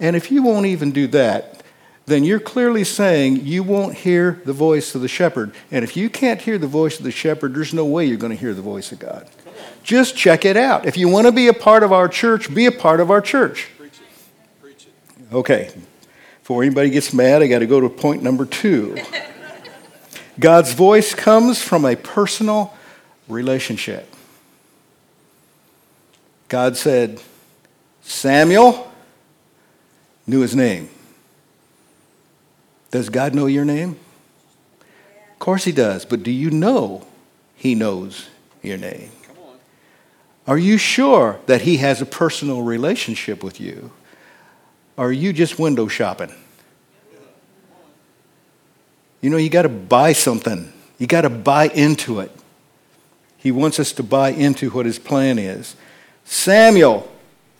And 0.00 0.16
if 0.16 0.30
you 0.30 0.42
won't 0.42 0.64
even 0.64 0.90
do 0.90 1.06
that, 1.08 1.62
then 2.06 2.24
you're 2.24 2.40
clearly 2.40 2.82
saying 2.82 3.44
you 3.44 3.62
won't 3.62 3.94
hear 3.94 4.40
the 4.46 4.54
voice 4.54 4.94
of 4.94 5.02
the 5.02 5.08
shepherd. 5.08 5.54
And 5.70 5.84
if 5.84 5.98
you 5.98 6.08
can't 6.08 6.40
hear 6.40 6.56
the 6.56 6.66
voice 6.66 6.96
of 6.96 7.04
the 7.04 7.10
shepherd, 7.10 7.54
there's 7.54 7.74
no 7.74 7.84
way 7.84 8.06
you're 8.06 8.16
going 8.16 8.32
to 8.32 8.40
hear 8.40 8.54
the 8.54 8.62
voice 8.62 8.90
of 8.90 9.00
God. 9.00 9.28
Just 9.82 10.16
check 10.16 10.44
it 10.44 10.56
out. 10.56 10.86
If 10.86 10.96
you 10.96 11.08
want 11.08 11.26
to 11.26 11.32
be 11.32 11.48
a 11.48 11.52
part 11.52 11.82
of 11.82 11.92
our 11.92 12.08
church, 12.08 12.52
be 12.52 12.66
a 12.66 12.72
part 12.72 13.00
of 13.00 13.10
our 13.10 13.20
church. 13.20 13.68
Okay. 15.32 15.70
Before 16.40 16.62
anybody 16.62 16.90
gets 16.90 17.12
mad, 17.12 17.42
I 17.42 17.46
got 17.46 17.60
to 17.60 17.66
go 17.66 17.80
to 17.80 17.88
point 17.88 18.22
number 18.22 18.44
two. 18.44 18.98
God's 20.38 20.72
voice 20.72 21.14
comes 21.14 21.62
from 21.62 21.84
a 21.84 21.96
personal 21.96 22.74
relationship. 23.28 24.12
God 26.48 26.76
said, 26.76 27.20
Samuel 28.02 28.92
knew 30.26 30.40
his 30.40 30.54
name. 30.54 30.88
Does 32.90 33.08
God 33.08 33.34
know 33.34 33.46
your 33.46 33.64
name? 33.64 33.98
Of 35.32 35.38
course 35.38 35.64
he 35.64 35.72
does, 35.72 36.04
but 36.04 36.22
do 36.22 36.30
you 36.30 36.50
know 36.50 37.06
he 37.56 37.74
knows 37.74 38.28
your 38.62 38.78
name? 38.78 39.10
Are 40.46 40.58
you 40.58 40.78
sure 40.78 41.40
that 41.46 41.62
he 41.62 41.78
has 41.78 42.02
a 42.02 42.06
personal 42.06 42.62
relationship 42.62 43.42
with 43.42 43.60
you? 43.60 43.90
Or 44.96 45.08
are 45.08 45.12
you 45.12 45.32
just 45.32 45.58
window 45.58 45.88
shopping? 45.88 46.32
You 49.20 49.30
know, 49.30 49.36
you 49.36 49.48
got 49.48 49.62
to 49.62 49.70
buy 49.70 50.12
something. 50.12 50.72
You 50.98 51.06
got 51.06 51.22
to 51.22 51.30
buy 51.30 51.68
into 51.68 52.20
it. 52.20 52.30
He 53.38 53.50
wants 53.50 53.78
us 53.78 53.92
to 53.92 54.02
buy 54.02 54.30
into 54.30 54.70
what 54.70 54.86
his 54.86 54.98
plan 54.98 55.38
is. 55.38 55.76
Samuel, 56.24 57.10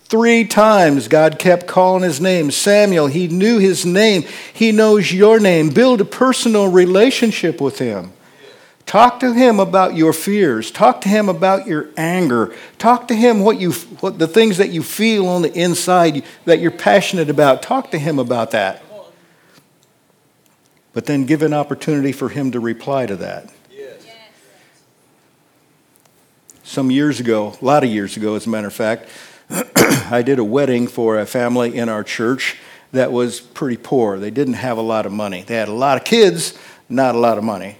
three 0.05 0.47
times 0.47 1.09
God 1.09 1.39
kept 1.39 1.67
calling 1.67 2.03
his 2.03 2.23
name. 2.23 2.51
Samuel, 2.51 3.09
he 3.09 3.29
knew 3.29 3.59
his 3.59 3.85
name. 3.85 4.25
He 4.53 4.73
knows 4.73 5.13
your 5.13 5.39
name. 5.39 5.69
Build 5.69 6.01
a 6.01 6.07
personal 6.07 6.71
relationship 6.71 7.61
with 7.61 7.79
him. 7.81 8.14
Talk 8.95 9.19
to 9.19 9.33
him 9.33 9.59
about 9.59 9.97
your 9.97 10.13
fears. 10.13 10.71
Talk 10.71 11.01
to 11.01 11.09
him 11.09 11.29
about 11.29 11.67
your 11.67 11.89
anger. 11.97 12.55
Talk 12.79 13.09
to 13.09 13.15
him 13.17 13.41
what 13.41 13.59
you 13.59 13.73
what 13.73 14.21
the 14.21 14.29
things 14.29 14.59
that 14.59 14.71
you 14.71 14.85
feel 14.85 15.27
on 15.27 15.43
the 15.43 15.53
inside 15.53 16.23
that 16.45 16.61
you're 16.61 16.71
passionate 16.71 17.29
about. 17.29 17.61
Talk 17.61 17.91
to 17.91 17.99
him 17.99 18.21
about 18.21 18.53
that. 18.53 18.85
But 20.93 21.07
then 21.07 21.27
give 21.27 21.43
an 21.43 21.53
opportunity 21.53 22.13
for 22.13 22.29
him 22.29 22.53
to 22.53 22.61
reply 22.61 23.07
to 23.07 23.17
that. 23.17 23.53
Yes. 23.69 24.07
Some 26.63 26.93
years 26.93 27.19
ago, 27.19 27.57
a 27.61 27.65
lot 27.65 27.83
of 27.83 27.91
years 27.91 28.17
ago, 28.17 28.37
as 28.37 28.47
a 28.47 28.49
matter 28.49 28.69
of 28.69 28.75
fact, 28.75 29.09
I 29.51 30.23
did 30.25 30.39
a 30.39 30.45
wedding 30.45 30.87
for 30.87 31.19
a 31.19 31.27
family 31.27 31.77
in 31.77 31.89
our 31.89 32.05
church 32.05 32.59
that 32.93 33.11
was 33.11 33.41
pretty 33.41 33.77
poor. 33.77 34.21
They 34.21 34.31
didn't 34.31 34.55
have 34.55 34.79
a 34.79 34.83
lot 34.83 35.05
of 35.05 35.11
money. 35.11 35.43
They 35.43 35.57
had 35.57 35.67
a 35.67 35.73
lot 35.73 35.99
of 35.99 36.05
kids, 36.05 36.57
not 36.89 37.17
a 37.17 37.19
lot 37.19 37.39
of 37.39 37.43
money. 37.43 37.79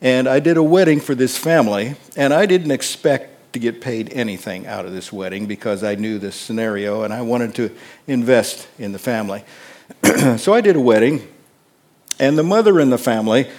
And 0.00 0.28
I 0.28 0.38
did 0.38 0.56
a 0.56 0.62
wedding 0.62 1.00
for 1.00 1.14
this 1.14 1.36
family, 1.36 1.96
and 2.16 2.32
I 2.32 2.46
didn't 2.46 2.70
expect 2.70 3.52
to 3.52 3.58
get 3.58 3.80
paid 3.80 4.12
anything 4.12 4.66
out 4.66 4.84
of 4.84 4.92
this 4.92 5.12
wedding 5.12 5.46
because 5.46 5.82
I 5.82 5.96
knew 5.96 6.18
this 6.18 6.36
scenario 6.36 7.02
and 7.02 7.12
I 7.12 7.22
wanted 7.22 7.54
to 7.56 7.74
invest 8.06 8.68
in 8.78 8.92
the 8.92 8.98
family. 8.98 9.42
so 10.36 10.54
I 10.54 10.60
did 10.60 10.76
a 10.76 10.80
wedding, 10.80 11.26
and 12.20 12.38
the 12.38 12.44
mother 12.44 12.78
in 12.78 12.90
the 12.90 12.98
family 12.98 13.50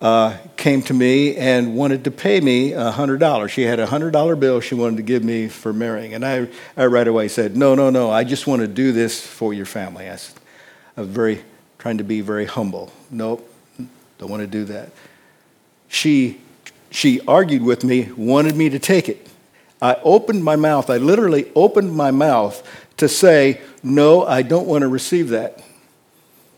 uh, 0.00 0.36
came 0.56 0.80
to 0.82 0.94
me 0.94 1.36
and 1.36 1.76
wanted 1.76 2.04
to 2.04 2.10
pay 2.10 2.40
me 2.40 2.70
$100. 2.70 3.48
She 3.48 3.62
had 3.62 3.78
a 3.78 3.86
$100 3.86 4.40
bill 4.40 4.60
she 4.60 4.74
wanted 4.74 4.96
to 4.96 5.02
give 5.02 5.22
me 5.22 5.48
for 5.48 5.72
marrying. 5.72 6.14
And 6.14 6.24
I, 6.24 6.48
I 6.76 6.86
right 6.86 7.06
away 7.06 7.28
said, 7.28 7.56
No, 7.56 7.74
no, 7.74 7.90
no, 7.90 8.10
I 8.10 8.24
just 8.24 8.46
want 8.46 8.62
to 8.62 8.68
do 8.68 8.92
this 8.92 9.24
for 9.24 9.52
your 9.52 9.66
family. 9.66 10.08
I, 10.08 10.18
I 10.96 11.00
was 11.00 11.08
very, 11.08 11.44
trying 11.78 11.98
to 11.98 12.04
be 12.04 12.20
very 12.20 12.46
humble. 12.46 12.92
Nope, 13.10 13.48
don't 14.18 14.30
want 14.30 14.40
to 14.40 14.46
do 14.46 14.64
that 14.64 14.90
she, 15.92 16.40
she 16.90 17.20
argued 17.28 17.62
with 17.62 17.84
me, 17.84 18.10
wanted 18.16 18.56
me 18.56 18.70
to 18.70 18.78
take 18.78 19.10
it. 19.10 19.28
I 19.80 19.96
opened 20.02 20.42
my 20.42 20.56
mouth, 20.56 20.88
I 20.88 20.96
literally 20.96 21.52
opened 21.54 21.94
my 21.94 22.10
mouth 22.10 22.66
to 22.96 23.08
say, 23.08 23.60
No, 23.82 24.24
I 24.24 24.40
don't 24.40 24.66
want 24.66 24.82
to 24.82 24.88
receive 24.88 25.28
that. 25.28 25.62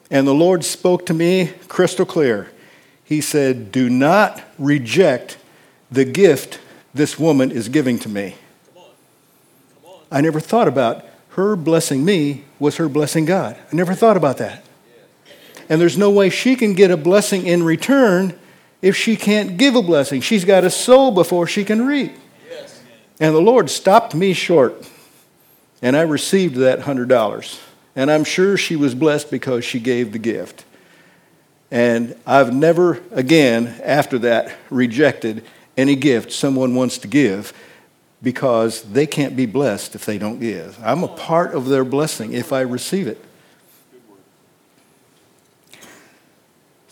And 0.08 0.26
the 0.26 0.34
Lord 0.34 0.64
spoke 0.64 1.04
to 1.06 1.14
me 1.14 1.52
crystal 1.66 2.06
clear. 2.06 2.52
He 3.02 3.20
said, 3.20 3.72
Do 3.72 3.90
not 3.90 4.40
reject 4.56 5.36
the 5.90 6.04
gift 6.04 6.60
this 6.94 7.18
woman 7.18 7.50
is 7.50 7.68
giving 7.68 7.98
to 8.00 8.08
me. 8.08 8.36
I 10.12 10.20
never 10.20 10.38
thought 10.38 10.68
about 10.68 11.04
her 11.30 11.56
blessing 11.56 12.04
me 12.04 12.44
was 12.60 12.76
her 12.76 12.88
blessing 12.88 13.24
God. 13.24 13.56
I 13.56 13.74
never 13.74 13.94
thought 13.94 14.16
about 14.16 14.36
that. 14.38 14.64
And 15.68 15.80
there's 15.80 15.98
no 15.98 16.10
way 16.10 16.30
she 16.30 16.54
can 16.54 16.74
get 16.74 16.92
a 16.92 16.96
blessing 16.96 17.46
in 17.46 17.64
return 17.64 18.38
if 18.84 18.94
she 18.94 19.16
can't 19.16 19.56
give 19.56 19.74
a 19.76 19.82
blessing. 19.82 20.20
She's 20.20 20.44
got 20.44 20.60
to 20.60 20.68
sow 20.68 21.10
before 21.10 21.46
she 21.46 21.64
can 21.64 21.86
reap. 21.86 22.12
Yes. 22.50 22.82
And 23.18 23.34
the 23.34 23.40
Lord 23.40 23.70
stopped 23.70 24.14
me 24.14 24.34
short, 24.34 24.86
and 25.80 25.96
I 25.96 26.02
received 26.02 26.56
that 26.56 26.80
$100. 26.80 27.60
And 27.96 28.10
I'm 28.10 28.24
sure 28.24 28.58
she 28.58 28.76
was 28.76 28.94
blessed 28.94 29.30
because 29.30 29.64
she 29.64 29.80
gave 29.80 30.12
the 30.12 30.18
gift. 30.18 30.66
And 31.70 32.14
I've 32.26 32.54
never 32.54 33.00
again, 33.10 33.74
after 33.82 34.18
that, 34.18 34.54
rejected 34.68 35.46
any 35.78 35.96
gift 35.96 36.30
someone 36.30 36.74
wants 36.74 36.98
to 36.98 37.08
give 37.08 37.54
because 38.22 38.82
they 38.82 39.06
can't 39.06 39.34
be 39.34 39.46
blessed 39.46 39.94
if 39.94 40.04
they 40.04 40.18
don't 40.18 40.40
give. 40.40 40.78
I'm 40.84 41.02
a 41.02 41.08
part 41.08 41.54
of 41.54 41.70
their 41.70 41.84
blessing 41.84 42.34
if 42.34 42.52
I 42.52 42.60
receive 42.60 43.06
it. 43.06 43.24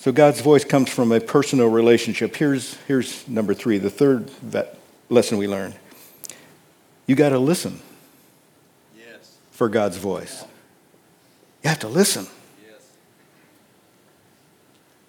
So 0.03 0.11
God's 0.11 0.41
voice 0.41 0.65
comes 0.65 0.91
from 0.91 1.13
a 1.13 1.21
personal 1.21 1.69
relationship. 1.69 2.35
Here's, 2.35 2.75
here's 2.89 3.29
number 3.29 3.55
three, 3.55 3.79
the 3.79 3.89
third 3.89 4.31
that 4.51 4.77
lesson 5.09 5.39
we 5.39 5.47
learned. 5.47 5.77
You 7.07 7.15
got 7.15 7.29
to 7.29 7.39
listen 7.39 7.81
yes. 8.99 9.37
for 9.53 9.69
God's 9.69 9.99
voice. 9.99 10.45
You 11.63 11.69
have 11.69 11.79
to 11.79 11.89
listen. 11.89 12.27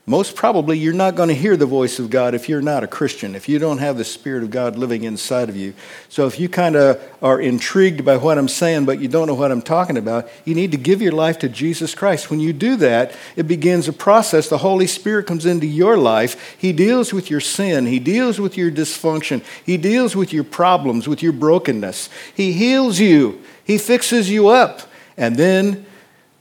Most 0.06 0.36
probably, 0.36 0.78
you're 0.78 0.92
not 0.92 1.16
going 1.16 1.30
to 1.30 1.36
hear 1.36 1.56
the 1.56 1.66
voice 1.66 1.98
of 1.98 2.10
God 2.10 2.36
if 2.36 2.50
you're 2.50 2.62
not 2.62 2.84
a 2.84 2.88
Christian, 2.88 3.36
if 3.36 3.48
you 3.48 3.58
don't 3.58 3.78
have 3.78 3.98
the 3.98 4.04
Spirit 4.04 4.44
of 4.44 4.52
God 4.52 4.78
living 4.78 5.06
inside 5.06 5.48
of 5.48 5.56
you. 5.56 5.74
So, 6.10 6.28
if 6.28 6.42
you 6.42 6.50
kind 6.50 6.76
of 6.76 7.02
are 7.22 7.40
intrigued 7.40 8.04
by 8.04 8.18
what 8.18 8.38
I'm 8.38 8.50
saying, 8.50 8.84
but 8.84 9.00
you 9.00 9.08
don't 9.08 9.28
know 9.28 9.34
what 9.34 9.50
I'm 9.50 9.62
talking 9.62 9.96
about, 9.96 10.28
you 10.44 10.56
need 10.56 10.72
to 10.72 10.78
give 10.78 11.02
your 11.02 11.14
life 11.14 11.40
to 11.40 11.48
Jesus 11.48 11.96
Christ. 11.96 12.30
When 12.30 12.42
you 12.42 12.52
do 12.52 12.76
that, 12.78 13.16
it 13.38 13.48
begins 13.48 13.88
a 13.88 13.94
process. 13.94 14.50
The 14.50 14.58
Holy 14.58 14.88
Spirit 14.88 15.26
comes 15.26 15.46
into 15.46 15.68
your 15.68 15.96
life. 15.96 16.58
He 16.58 16.74
deals 16.74 17.14
with 17.14 17.32
your 17.32 17.40
sin, 17.40 17.86
He 17.86 18.00
deals 18.00 18.42
with 18.42 18.58
your 18.58 18.72
dysfunction, 18.72 19.42
He 19.66 19.78
deals 19.78 20.18
with 20.18 20.34
your 20.34 20.44
problems, 20.44 21.08
with 21.08 21.24
your 21.24 21.32
brokenness. 21.32 22.10
He 22.36 22.52
heals 22.52 23.00
you, 23.00 23.42
He 23.64 23.78
fixes 23.78 24.30
you 24.30 24.50
up, 24.50 24.82
and 25.16 25.38
then 25.38 25.86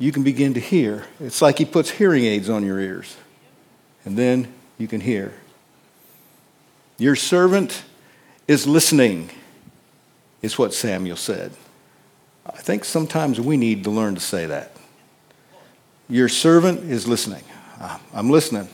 you 0.00 0.10
can 0.10 0.24
begin 0.24 0.52
to 0.54 0.60
hear. 0.60 1.04
It's 1.20 1.40
like 1.40 1.58
He 1.58 1.64
puts 1.64 1.90
hearing 1.90 2.24
aids 2.24 2.50
on 2.50 2.66
your 2.66 2.80
ears 2.80 3.16
and 4.04 4.16
then 4.16 4.52
you 4.78 4.88
can 4.88 5.00
hear. 5.00 5.34
Your 6.98 7.16
servant 7.16 7.84
is 8.46 8.66
listening, 8.66 9.30
is 10.40 10.58
what 10.58 10.74
Samuel 10.74 11.16
said. 11.16 11.52
I 12.46 12.58
think 12.58 12.84
sometimes 12.84 13.40
we 13.40 13.56
need 13.56 13.84
to 13.84 13.90
learn 13.90 14.14
to 14.14 14.20
say 14.20 14.46
that. 14.46 14.72
Your 16.08 16.28
servant 16.28 16.90
is 16.90 17.06
listening. 17.06 17.44
Ah, 17.80 18.00
I'm 18.12 18.30
listening. 18.30 18.68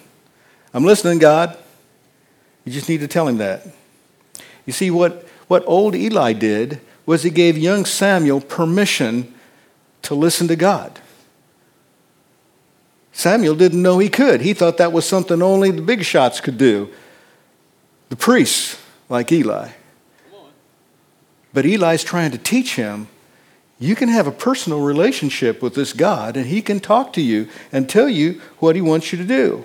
I'm 0.74 0.84
listening, 0.84 1.18
God. 1.18 1.56
You 2.64 2.72
just 2.72 2.88
need 2.88 3.00
to 3.00 3.08
tell 3.08 3.28
him 3.28 3.38
that. 3.38 3.66
You 4.66 4.72
see, 4.72 4.90
what, 4.90 5.26
what 5.46 5.64
old 5.66 5.94
Eli 5.94 6.32
did 6.32 6.80
was 7.06 7.22
he 7.22 7.30
gave 7.30 7.56
young 7.56 7.84
Samuel 7.84 8.40
permission 8.40 9.32
to 10.02 10.14
listen 10.14 10.48
to 10.48 10.56
God. 10.56 11.00
Samuel 13.18 13.56
didn't 13.56 13.82
know 13.82 13.98
he 13.98 14.08
could. 14.08 14.42
He 14.42 14.54
thought 14.54 14.76
that 14.76 14.92
was 14.92 15.04
something 15.04 15.42
only 15.42 15.72
the 15.72 15.82
big 15.82 16.04
shots 16.04 16.40
could 16.40 16.56
do, 16.56 16.88
the 18.10 18.16
priests 18.16 18.80
like 19.08 19.32
Eli. 19.32 19.70
But 21.52 21.66
Eli's 21.66 22.04
trying 22.04 22.30
to 22.30 22.38
teach 22.38 22.76
him 22.76 23.08
you 23.80 23.96
can 23.96 24.08
have 24.08 24.28
a 24.28 24.32
personal 24.32 24.82
relationship 24.82 25.60
with 25.60 25.74
this 25.74 25.92
God, 25.92 26.36
and 26.36 26.46
he 26.46 26.62
can 26.62 26.78
talk 26.78 27.12
to 27.14 27.20
you 27.20 27.48
and 27.72 27.88
tell 27.88 28.08
you 28.08 28.40
what 28.60 28.76
he 28.76 28.82
wants 28.82 29.10
you 29.10 29.18
to 29.18 29.24
do. 29.24 29.64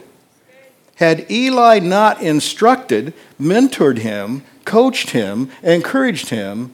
Had 0.95 1.29
Eli 1.29 1.77
not 1.77 2.24
instructed, 2.24 3.13
mentored 3.39 4.00
him, 4.00 4.43
coached 4.65 5.12
him, 5.12 5.51
encouraged 5.62 6.29
him, 6.29 6.74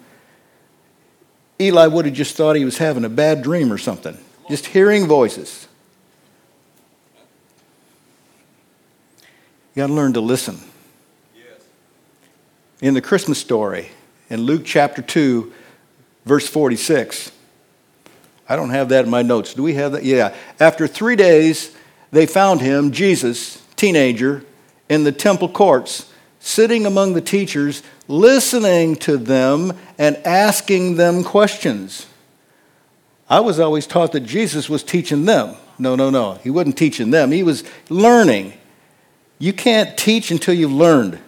Eli 1.60 1.88
would 1.88 2.06
have 2.06 2.14
just 2.14 2.38
thought 2.38 2.56
he 2.56 2.64
was 2.64 2.78
having 2.78 3.04
a 3.04 3.10
bad 3.10 3.42
dream 3.42 3.72
or 3.72 3.78
something, 3.78 4.18
just 4.50 4.68
hearing 4.68 5.08
voices. 5.08 5.69
You 9.76 9.82
got 9.82 9.88
to 9.88 9.94
learn 9.94 10.14
to 10.14 10.22
listen. 10.22 10.60
Yes. 11.36 11.46
In 12.82 12.94
the 12.94 13.02
Christmas 13.02 13.40
story, 13.40 13.90
in 14.30 14.42
Luke 14.42 14.64
chapter 14.66 15.02
2, 15.02 15.54
verse 16.26 16.48
46, 16.48 17.32
I 18.48 18.56
don't 18.56 18.72
have 18.72 18.90
that 18.90 19.06
in 19.06 19.12
my 19.12 19.22
notes. 19.22 19.54
Do 19.54 19.62
we 19.62 19.76
have 19.76 19.92
that? 19.92 20.04
Yeah. 20.04 20.36
After 20.60 20.88
three 20.88 21.16
days, 21.16 21.76
they 22.12 22.26
found 22.26 22.62
him, 22.62 22.92
Jesus, 22.92 23.64
teenager, 23.76 24.44
in 24.90 25.04
the 25.04 25.12
temple 25.12 25.50
courts, 25.50 26.12
sitting 26.40 26.86
among 26.86 27.14
the 27.14 27.22
teachers, 27.22 27.84
listening 28.08 28.96
to 28.96 29.18
them 29.18 29.74
and 30.00 30.18
asking 30.26 30.96
them 30.96 31.24
questions. 31.24 32.08
I 33.30 33.42
was 33.42 33.60
always 33.60 33.86
taught 33.86 34.14
that 34.14 34.22
Jesus 34.22 34.68
was 34.68 34.82
teaching 34.82 35.26
them. 35.26 35.56
No, 35.78 35.96
no, 35.96 36.10
no. 36.10 36.34
He 36.44 36.50
wasn't 36.50 36.78
teaching 36.78 37.12
them, 37.12 37.32
he 37.32 37.44
was 37.44 37.64
learning. 37.90 38.54
You 39.40 39.54
can't 39.54 39.98
teach 39.98 40.32
until 40.32 40.54
you've 40.54 40.74
learned. 40.74 41.20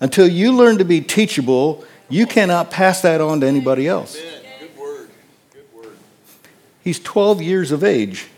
Until 0.00 0.26
you 0.26 0.56
learn 0.56 0.78
to 0.78 0.84
be 0.84 1.02
teachable, 1.02 1.84
you 2.08 2.26
cannot 2.26 2.70
pass 2.70 3.02
that 3.02 3.20
on 3.20 3.40
to 3.40 3.46
anybody 3.46 3.86
else. 3.86 4.16
Good 4.16 4.76
word. 4.76 5.10
Good 5.52 5.66
word. 5.74 5.96
He's 6.82 6.98
12 6.98 7.42
years 7.42 7.70
of 7.70 7.84
age, 7.84 8.28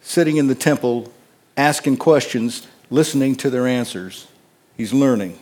sitting 0.00 0.36
in 0.36 0.46
the 0.46 0.54
temple, 0.54 1.12
asking 1.56 1.96
questions, 1.96 2.68
listening 2.90 3.34
to 3.36 3.50
their 3.50 3.66
answers. 3.66 4.28
He's 4.76 4.92
learning. 4.92 5.36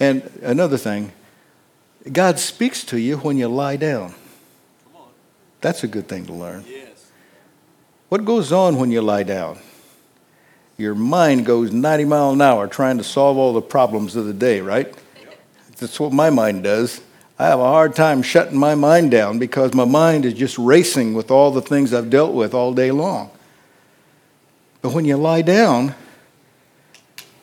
And 0.00 0.30
another 0.42 0.78
thing, 0.78 1.12
God 2.10 2.38
speaks 2.38 2.82
to 2.84 2.98
you 2.98 3.18
when 3.18 3.36
you 3.36 3.48
lie 3.48 3.76
down. 3.76 4.14
That's 5.60 5.84
a 5.84 5.88
good 5.88 6.08
thing 6.08 6.24
to 6.26 6.32
learn. 6.32 6.64
Yes. 6.68 6.87
What 8.08 8.24
goes 8.24 8.52
on 8.52 8.76
when 8.76 8.90
you 8.90 9.02
lie 9.02 9.22
down? 9.22 9.58
Your 10.78 10.94
mind 10.94 11.44
goes 11.44 11.72
90 11.72 12.04
mile 12.04 12.30
an 12.30 12.40
hour 12.40 12.66
trying 12.68 12.98
to 12.98 13.04
solve 13.04 13.36
all 13.36 13.52
the 13.52 13.60
problems 13.60 14.16
of 14.16 14.26
the 14.26 14.32
day, 14.32 14.60
right? 14.60 14.94
That's 15.78 16.00
what 16.00 16.12
my 16.12 16.30
mind 16.30 16.62
does. 16.64 17.00
I 17.38 17.46
have 17.46 17.60
a 17.60 17.64
hard 17.64 17.94
time 17.94 18.22
shutting 18.22 18.58
my 18.58 18.74
mind 18.74 19.10
down 19.10 19.38
because 19.38 19.74
my 19.74 19.84
mind 19.84 20.24
is 20.24 20.34
just 20.34 20.58
racing 20.58 21.14
with 21.14 21.30
all 21.30 21.50
the 21.50 21.60
things 21.60 21.92
I've 21.92 22.10
dealt 22.10 22.34
with 22.34 22.54
all 22.54 22.72
day 22.72 22.90
long. 22.90 23.30
But 24.82 24.92
when 24.92 25.04
you 25.04 25.16
lie 25.16 25.42
down, 25.42 25.94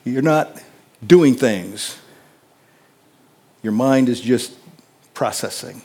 you're 0.04 0.22
not 0.22 0.62
doing 1.06 1.34
things. 1.34 1.98
Your 3.62 3.72
mind 3.72 4.08
is 4.08 4.20
just 4.20 4.54
processing. 5.14 5.82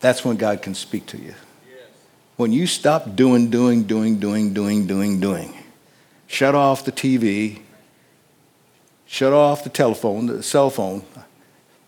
That's 0.00 0.24
when 0.24 0.36
God 0.36 0.60
can 0.60 0.74
speak 0.74 1.06
to 1.06 1.18
you. 1.18 1.34
When 2.36 2.52
you 2.52 2.66
stop 2.66 3.14
doing, 3.14 3.50
doing, 3.50 3.84
doing, 3.84 4.18
doing, 4.18 4.52
doing, 4.52 4.86
doing, 4.86 5.20
doing, 5.20 5.54
shut 6.26 6.54
off 6.54 6.84
the 6.84 6.90
TV, 6.90 7.60
shut 9.06 9.32
off 9.32 9.62
the 9.62 9.70
telephone, 9.70 10.26
the 10.26 10.42
cell 10.42 10.70
phone. 10.70 11.04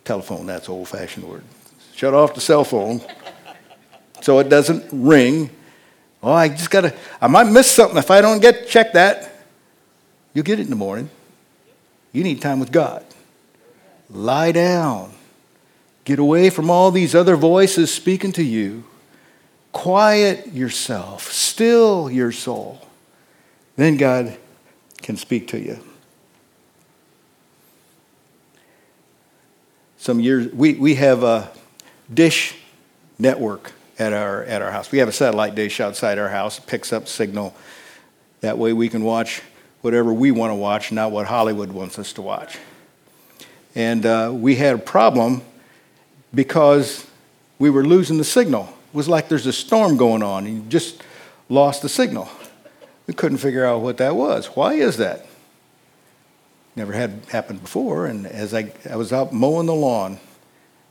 Telephone, 0.04 0.46
that's 0.46 0.68
old 0.68 0.88
fashioned 0.88 1.28
word. 1.28 1.42
Shut 1.94 2.14
off 2.14 2.34
the 2.34 2.40
cell 2.40 2.62
phone 2.62 3.00
so 4.20 4.38
it 4.38 4.48
doesn't 4.48 4.84
ring. 4.92 5.50
Oh, 6.22 6.32
I 6.32 6.48
just 6.48 6.70
got 6.70 6.82
to, 6.82 6.94
I 7.20 7.26
might 7.26 7.50
miss 7.50 7.70
something 7.70 7.98
if 7.98 8.10
I 8.10 8.20
don't 8.20 8.40
get 8.40 8.68
check 8.68 8.92
that. 8.92 9.32
You'll 10.32 10.44
get 10.44 10.60
it 10.60 10.64
in 10.64 10.70
the 10.70 10.76
morning. 10.76 11.10
You 12.12 12.22
need 12.22 12.40
time 12.40 12.60
with 12.60 12.70
God. 12.70 13.04
Lie 14.08 14.52
down. 14.52 15.12
Get 16.04 16.20
away 16.20 16.50
from 16.50 16.70
all 16.70 16.92
these 16.92 17.14
other 17.16 17.34
voices 17.34 17.92
speaking 17.92 18.32
to 18.32 18.44
you. 18.44 18.84
Quiet 19.76 20.54
yourself. 20.54 21.30
Still 21.30 22.10
your 22.10 22.32
soul. 22.32 22.80
Then 23.76 23.98
God 23.98 24.34
can 25.02 25.18
speak 25.18 25.48
to 25.48 25.60
you. 25.60 25.84
Some 29.98 30.18
years, 30.18 30.50
we, 30.50 30.76
we 30.76 30.94
have 30.94 31.22
a 31.22 31.50
dish 32.12 32.56
network 33.18 33.72
at 33.98 34.14
our, 34.14 34.44
at 34.44 34.62
our 34.62 34.70
house. 34.70 34.90
We 34.90 34.96
have 34.96 35.08
a 35.08 35.12
satellite 35.12 35.54
dish 35.54 35.78
outside 35.78 36.18
our 36.18 36.30
house. 36.30 36.58
It 36.58 36.66
picks 36.66 36.90
up 36.90 37.06
signal. 37.06 37.54
That 38.40 38.56
way 38.56 38.72
we 38.72 38.88
can 38.88 39.04
watch 39.04 39.42
whatever 39.82 40.10
we 40.10 40.30
want 40.30 40.52
to 40.52 40.56
watch, 40.56 40.90
not 40.90 41.12
what 41.12 41.26
Hollywood 41.26 41.70
wants 41.70 41.98
us 41.98 42.14
to 42.14 42.22
watch. 42.22 42.56
And 43.74 44.06
uh, 44.06 44.32
we 44.34 44.56
had 44.56 44.74
a 44.76 44.78
problem 44.78 45.42
because 46.34 47.06
we 47.58 47.68
were 47.68 47.84
losing 47.84 48.16
the 48.16 48.24
signal. 48.24 48.72
Was 48.96 49.10
like 49.10 49.28
there's 49.28 49.44
a 49.44 49.52
storm 49.52 49.98
going 49.98 50.22
on, 50.22 50.46
and 50.46 50.56
you 50.56 50.62
just 50.70 51.02
lost 51.50 51.82
the 51.82 51.88
signal. 51.88 52.30
We 53.06 53.12
couldn't 53.12 53.36
figure 53.36 53.62
out 53.62 53.82
what 53.82 53.98
that 53.98 54.16
was. 54.16 54.46
Why 54.46 54.72
is 54.72 54.96
that? 54.96 55.26
Never 56.76 56.94
had 56.94 57.20
happened 57.30 57.60
before. 57.60 58.06
And 58.06 58.26
as 58.26 58.54
I, 58.54 58.72
I 58.88 58.96
was 58.96 59.12
out 59.12 59.34
mowing 59.34 59.66
the 59.66 59.74
lawn, 59.74 60.18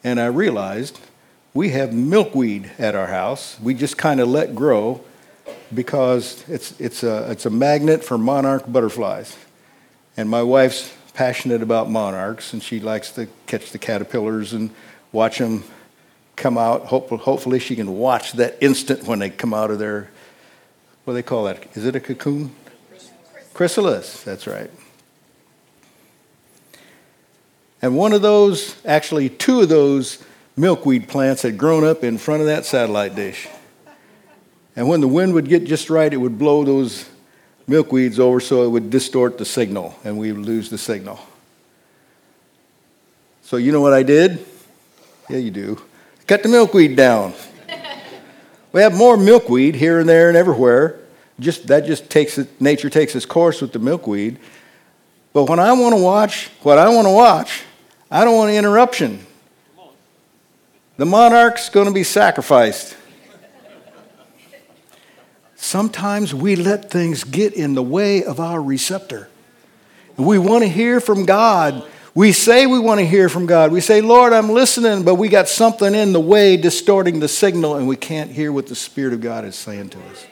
and 0.04 0.20
I 0.20 0.28
realized 0.28 1.00
we 1.56 1.70
have 1.70 1.94
milkweed 1.94 2.70
at 2.78 2.94
our 2.94 3.08
house. 3.08 3.60
We 3.60 3.74
just 3.74 3.98
kind 3.98 4.20
of 4.20 4.28
let 4.28 4.54
grow 4.54 5.04
because 5.74 6.48
it's, 6.48 6.80
it's, 6.80 7.02
a, 7.02 7.32
it's 7.32 7.48
a 7.48 7.50
magnet 7.50 8.04
for 8.04 8.20
monarch 8.20 8.72
butterflies. 8.72 9.36
And 10.16 10.30
my 10.30 10.44
wife's 10.44 10.94
passionate 11.16 11.64
about 11.64 11.90
monarchs, 11.90 12.54
and 12.54 12.62
she 12.62 12.80
likes 12.80 13.10
to 13.14 13.28
catch 13.48 13.72
the 13.72 13.80
caterpillars 13.80 14.54
and 14.54 14.70
watch 15.12 15.40
them 15.40 15.64
come 16.36 16.58
out. 16.58 16.86
hopefully, 16.86 17.60
she 17.60 17.76
can 17.76 17.98
watch 17.98 18.34
that 18.34 18.58
instant 18.62 19.04
when 19.04 19.20
they 19.20 19.30
come 19.30 19.54
out 19.54 19.72
of 19.72 19.80
their, 19.80 20.10
what 21.04 21.14
do 21.14 21.16
they 21.16 21.24
call 21.24 21.46
that? 21.46 21.66
Is 21.76 21.86
it 21.86 21.96
a 21.96 22.00
cocoon? 22.00 22.56
Chrysalis, 23.54 24.24
that's 24.24 24.48
right. 24.48 24.70
And 27.82 27.96
one 27.96 28.14
of 28.14 28.22
those, 28.22 28.76
actually, 28.86 29.30
two 29.30 29.62
of 29.62 29.70
those 29.70 30.24
milkweed 30.58 31.08
plants 31.08 31.42
had 31.42 31.58
grown 31.58 31.84
up 31.84 32.04
in 32.04 32.18
front 32.18 32.42
of 32.42 32.48
that 32.48 32.66
satellite 32.66 33.16
dish. 33.16 33.48
And 34.76 34.90
when 34.90 35.02
the 35.02 35.08
wind 35.08 35.34
would 35.34 35.48
get 35.48 35.66
just 35.66 35.90
right, 35.90 36.12
it 36.12 36.18
would 36.18 36.38
blow 36.38 36.64
those 36.64 37.10
milkweeds 37.68 38.20
over 38.20 38.40
so 38.40 38.64
it 38.64 38.70
would 38.70 38.90
distort 38.90 39.38
the 39.38 39.46
signal 39.46 39.98
and 40.04 40.18
we 40.18 40.32
would 40.32 40.46
lose 40.46 40.70
the 40.70 40.78
signal. 40.78 41.20
So, 43.44 43.58
you 43.58 43.72
know 43.72 43.82
what 43.82 43.94
I 43.94 44.04
did? 44.04 44.46
Yeah, 45.30 45.38
you 45.38 45.52
do. 45.52 45.82
Cut 46.28 46.42
the 46.42 46.50
milkweed 46.50 46.96
down. 46.96 47.34
we 48.72 48.82
have 48.82 48.96
more 48.96 49.16
milkweed 49.16 49.76
here 49.76 50.00
and 50.00 50.10
there 50.10 50.28
and 50.28 50.38
everywhere. 50.38 51.00
Just, 51.40 51.68
that 51.68 51.86
just 51.86 52.10
takes 52.10 52.38
it, 52.38 52.60
nature 52.60 52.90
takes 52.90 53.16
its 53.16 53.26
course 53.26 53.62
with 53.62 53.74
the 53.74 53.80
milkweed. 53.80 54.40
But 55.34 55.50
when 55.50 55.60
I 55.60 55.74
want 55.74 55.96
to 55.96 56.02
watch 56.02 56.50
what 56.64 56.78
I 56.78 56.90
want 56.90 57.08
to 57.08 57.14
watch, 57.14 57.64
I 58.10 58.24
don't 58.24 58.36
want 58.36 58.52
an 58.52 58.56
interruption. 58.56 59.26
The 60.98 61.06
monarch's 61.06 61.70
going 61.70 61.88
to 61.88 61.94
be 61.94 62.04
sacrificed. 62.04 62.96
Sometimes 65.56 66.34
we 66.34 66.56
let 66.56 66.90
things 66.90 67.24
get 67.24 67.54
in 67.54 67.74
the 67.74 67.84
way 67.84 68.24
of 68.24 68.40
our 68.40 68.62
receptor. 68.62 69.30
We 70.16 70.40
want 70.40 70.64
to 70.64 70.70
hear 70.70 71.02
from 71.02 71.26
God. 71.26 71.86
We 72.16 72.32
say 72.32 72.66
we 72.66 72.80
want 72.80 73.02
to 73.02 73.06
hear 73.06 73.28
from 73.28 73.46
God. 73.46 73.74
We 73.74 73.82
say, 73.82 74.00
Lord, 74.00 74.32
I'm 74.32 74.50
listening, 74.50 75.04
but 75.04 75.16
we 75.16 75.28
got 75.28 75.50
something 75.50 75.94
in 75.94 76.14
the 76.14 76.20
way 76.20 76.56
distorting 76.56 77.20
the 77.20 77.28
signal, 77.28 77.76
and 77.76 77.90
we 77.90 77.98
can't 77.98 78.32
hear 78.32 78.54
what 78.54 78.68
the 78.68 78.76
Spirit 78.76 79.12
of 79.14 79.20
God 79.20 79.44
is 79.44 79.56
saying 79.56 79.90
to 79.90 80.00
us. 80.00 80.26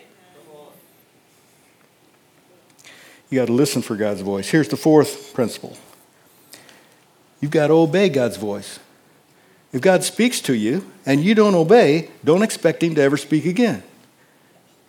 You 3.29 3.39
got 3.39 3.47
to 3.47 3.53
listen 3.53 3.81
for 3.81 3.97
God's 3.97 4.21
voice. 4.21 4.49
Here's 4.49 4.69
the 4.69 4.77
fourth 4.77 5.33
principle 5.33 5.77
you've 7.41 7.51
got 7.51 7.67
to 7.67 7.73
obey 7.73 8.07
God's 8.07 8.37
voice. 8.37 8.79
If 9.73 9.81
God 9.81 10.03
speaks 10.03 10.39
to 10.41 10.53
you 10.53 10.89
and 11.05 11.21
you 11.21 11.35
don't 11.35 11.55
obey, 11.55 12.11
don't 12.23 12.43
expect 12.43 12.81
Him 12.81 12.95
to 12.95 13.01
ever 13.01 13.17
speak 13.17 13.45
again. 13.45 13.83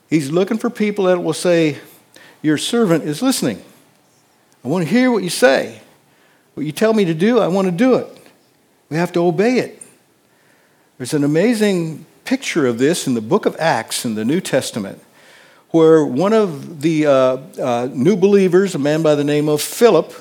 He's 0.08 0.30
looking 0.30 0.58
for 0.58 0.70
people 0.70 1.06
that 1.06 1.20
will 1.20 1.32
say, 1.32 1.78
Your 2.40 2.58
servant 2.58 3.02
is 3.02 3.20
listening. 3.20 3.64
I 4.64 4.68
want 4.68 4.84
to 4.84 4.90
hear 4.90 5.10
what 5.10 5.24
you 5.24 5.30
say. 5.30 5.80
What 6.54 6.64
you 6.64 6.72
tell 6.72 6.94
me 6.94 7.04
to 7.04 7.14
do, 7.14 7.40
I 7.40 7.48
want 7.48 7.66
to 7.66 7.72
do 7.72 7.96
it. 7.96 8.06
We 8.88 8.96
have 8.96 9.12
to 9.12 9.20
obey 9.20 9.58
it. 9.58 9.82
There's 10.98 11.14
an 11.14 11.24
amazing 11.24 12.06
picture 12.24 12.66
of 12.66 12.78
this 12.78 13.06
in 13.06 13.14
the 13.14 13.20
book 13.20 13.44
of 13.44 13.56
Acts 13.58 14.04
in 14.04 14.14
the 14.14 14.24
New 14.24 14.40
Testament, 14.40 15.02
where 15.70 16.04
one 16.04 16.32
of 16.32 16.82
the 16.82 17.06
uh, 17.06 17.12
uh, 17.12 17.88
new 17.92 18.16
believers, 18.16 18.76
a 18.76 18.78
man 18.78 19.02
by 19.02 19.16
the 19.16 19.24
name 19.24 19.48
of 19.48 19.60
Philip, 19.60 20.12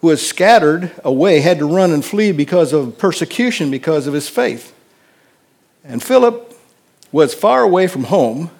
who 0.00 0.08
was 0.08 0.26
scattered 0.26 0.90
away, 1.04 1.40
had 1.40 1.58
to 1.58 1.66
run 1.66 1.92
and 1.92 2.04
flee 2.04 2.32
because 2.32 2.72
of 2.72 2.98
persecution 2.98 3.70
because 3.70 4.08
of 4.08 4.14
his 4.14 4.28
faith. 4.28 4.74
And 5.84 6.02
Philip 6.02 6.58
was 7.12 7.32
far 7.32 7.62
away 7.62 7.86
from 7.86 8.04
home, 8.04 8.50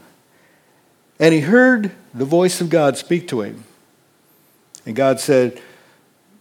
and 1.18 1.35
he 1.35 1.40
heard 1.40 1.90
the 2.14 2.25
voice 2.25 2.61
of 2.61 2.70
God 2.70 2.96
speak 2.96 3.27
to 3.29 3.40
him. 3.40 3.64
And 4.87 4.94
God 4.94 5.18
said, 5.18 5.61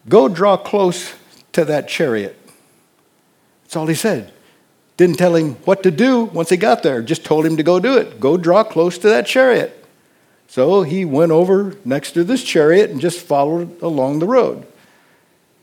Go 0.09 0.27
draw 0.27 0.57
close 0.57 1.13
to 1.53 1.63
that 1.65 1.87
chariot. 1.87 2.35
That's 3.63 3.75
all 3.75 3.87
he 3.87 3.95
said. 3.95 4.33
Didn't 4.97 5.17
tell 5.17 5.35
him 5.35 5.53
what 5.63 5.83
to 5.83 5.91
do 5.91 6.25
once 6.25 6.49
he 6.49 6.57
got 6.57 6.83
there, 6.83 7.01
just 7.01 7.23
told 7.23 7.45
him 7.45 7.55
to 7.55 7.63
go 7.63 7.79
do 7.79 7.97
it. 7.97 8.19
Go 8.19 8.35
draw 8.35 8.63
close 8.63 8.97
to 8.97 9.09
that 9.09 9.25
chariot. 9.25 9.75
So 10.47 10.81
he 10.81 11.05
went 11.05 11.31
over 11.31 11.75
next 11.85 12.13
to 12.13 12.23
this 12.23 12.43
chariot 12.43 12.89
and 12.89 12.99
just 12.99 13.19
followed 13.19 13.81
along 13.81 14.19
the 14.19 14.25
road 14.25 14.65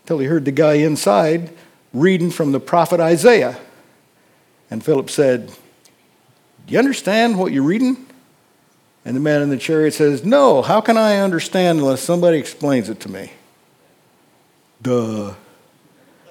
until 0.04 0.20
he 0.20 0.26
heard 0.26 0.44
the 0.44 0.52
guy 0.52 0.74
inside 0.74 1.50
reading 1.92 2.30
from 2.30 2.52
the 2.52 2.60
prophet 2.60 3.00
Isaiah. 3.00 3.58
And 4.70 4.84
Philip 4.84 5.10
said, 5.10 5.48
Do 5.48 6.72
you 6.72 6.78
understand 6.78 7.38
what 7.38 7.50
you're 7.52 7.64
reading? 7.64 8.06
And 9.04 9.16
the 9.16 9.20
man 9.20 9.42
in 9.42 9.50
the 9.50 9.56
chariot 9.56 9.94
says, 9.94 10.24
No, 10.24 10.62
how 10.62 10.80
can 10.80 10.96
I 10.96 11.18
understand 11.18 11.80
unless 11.80 12.00
somebody 12.00 12.38
explains 12.38 12.88
it 12.88 13.00
to 13.00 13.10
me? 13.10 13.32
Duh. 14.82 15.34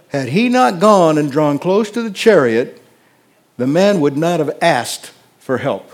Had 0.09 0.29
he 0.29 0.49
not 0.49 0.79
gone 0.79 1.17
and 1.17 1.31
drawn 1.31 1.59
close 1.59 1.91
to 1.91 2.01
the 2.01 2.11
chariot, 2.11 2.81
the 3.57 3.67
man 3.67 3.99
would 4.01 4.17
not 4.17 4.39
have 4.39 4.57
asked 4.61 5.11
for 5.39 5.57
help. 5.57 5.91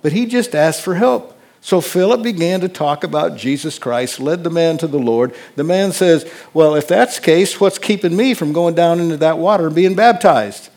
But 0.00 0.12
he 0.12 0.26
just 0.26 0.54
asked 0.54 0.82
for 0.82 0.94
help. 0.94 1.38
So 1.60 1.80
Philip 1.80 2.22
began 2.22 2.60
to 2.60 2.68
talk 2.68 3.04
about 3.04 3.36
Jesus 3.36 3.78
Christ, 3.78 4.18
led 4.18 4.42
the 4.42 4.50
man 4.50 4.78
to 4.78 4.88
the 4.88 4.98
Lord. 4.98 5.32
The 5.54 5.62
man 5.62 5.92
says, 5.92 6.28
Well, 6.52 6.74
if 6.74 6.88
that's 6.88 7.16
the 7.16 7.24
case, 7.24 7.60
what's 7.60 7.78
keeping 7.78 8.16
me 8.16 8.34
from 8.34 8.52
going 8.52 8.74
down 8.74 8.98
into 8.98 9.16
that 9.18 9.38
water 9.38 9.66
and 9.66 9.74
being 9.74 9.94
baptized? 9.94 10.70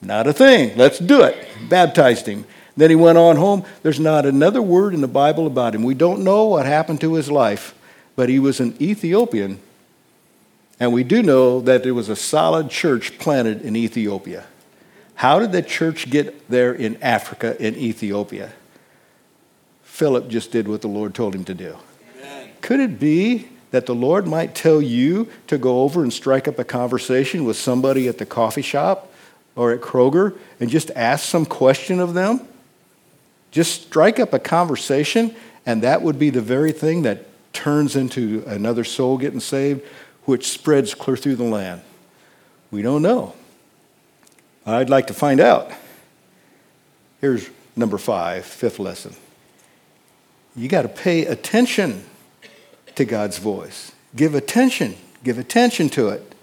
Not 0.00 0.26
a 0.26 0.32
thing. 0.32 0.76
Let's 0.76 0.98
do 0.98 1.22
it. 1.22 1.36
Baptized 1.68 2.26
him. 2.26 2.44
Then 2.76 2.90
he 2.90 2.96
went 2.96 3.18
on 3.18 3.36
home. 3.36 3.64
There's 3.84 4.00
not 4.00 4.26
another 4.26 4.60
word 4.60 4.94
in 4.94 5.00
the 5.00 5.08
Bible 5.08 5.46
about 5.46 5.76
him. 5.76 5.84
We 5.84 5.94
don't 5.94 6.24
know 6.24 6.44
what 6.44 6.66
happened 6.66 7.00
to 7.02 7.14
his 7.14 7.30
life, 7.30 7.72
but 8.16 8.28
he 8.28 8.40
was 8.40 8.58
an 8.58 8.74
Ethiopian. 8.80 9.60
And 10.82 10.92
we 10.92 11.04
do 11.04 11.22
know 11.22 11.60
that 11.60 11.84
there 11.84 11.94
was 11.94 12.08
a 12.08 12.16
solid 12.16 12.68
church 12.68 13.16
planted 13.20 13.62
in 13.62 13.76
Ethiopia. 13.76 14.46
How 15.14 15.38
did 15.38 15.52
the 15.52 15.62
church 15.62 16.10
get 16.10 16.48
there 16.48 16.74
in 16.74 17.00
Africa, 17.00 17.56
in 17.64 17.76
Ethiopia? 17.76 18.50
Philip 19.84 20.26
just 20.26 20.50
did 20.50 20.66
what 20.66 20.80
the 20.80 20.88
Lord 20.88 21.14
told 21.14 21.36
him 21.36 21.44
to 21.44 21.54
do. 21.54 21.76
Amen. 22.18 22.48
Could 22.62 22.80
it 22.80 22.98
be 22.98 23.46
that 23.70 23.86
the 23.86 23.94
Lord 23.94 24.26
might 24.26 24.56
tell 24.56 24.82
you 24.82 25.28
to 25.46 25.56
go 25.56 25.82
over 25.82 26.02
and 26.02 26.12
strike 26.12 26.48
up 26.48 26.58
a 26.58 26.64
conversation 26.64 27.44
with 27.44 27.56
somebody 27.56 28.08
at 28.08 28.18
the 28.18 28.26
coffee 28.26 28.60
shop 28.60 29.12
or 29.54 29.70
at 29.70 29.82
Kroger 29.82 30.36
and 30.58 30.68
just 30.68 30.90
ask 30.96 31.28
some 31.28 31.46
question 31.46 32.00
of 32.00 32.12
them? 32.14 32.40
Just 33.52 33.82
strike 33.82 34.18
up 34.18 34.32
a 34.32 34.40
conversation, 34.40 35.32
and 35.64 35.84
that 35.84 36.02
would 36.02 36.18
be 36.18 36.30
the 36.30 36.40
very 36.40 36.72
thing 36.72 37.02
that 37.02 37.26
turns 37.52 37.94
into 37.94 38.42
another 38.48 38.82
soul 38.82 39.16
getting 39.18 39.38
saved, 39.38 39.82
which 40.24 40.48
spreads 40.48 40.94
clear 40.94 41.16
through 41.16 41.36
the 41.36 41.44
land. 41.44 41.82
We 42.70 42.82
don't 42.82 43.02
know. 43.02 43.34
I'd 44.64 44.90
like 44.90 45.08
to 45.08 45.14
find 45.14 45.40
out. 45.40 45.70
Here's 47.20 47.48
number 47.76 47.98
five, 47.98 48.44
fifth 48.44 48.78
lesson 48.78 49.14
you 50.54 50.68
got 50.68 50.82
to 50.82 50.88
pay 50.88 51.24
attention 51.24 52.04
to 52.94 53.04
God's 53.04 53.38
voice. 53.38 53.92
Give 54.14 54.34
attention. 54.34 54.96
Give 55.24 55.38
attention 55.38 55.88
to 55.90 56.08
it. 56.08 56.34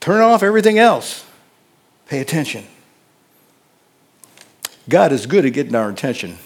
Turn 0.00 0.22
off 0.22 0.42
everything 0.42 0.78
else. 0.78 1.26
Pay 2.06 2.20
attention. 2.20 2.64
God 4.88 5.12
is 5.12 5.26
good 5.26 5.44
at 5.46 5.52
getting 5.52 5.74
our 5.74 5.90
attention. 5.90 6.38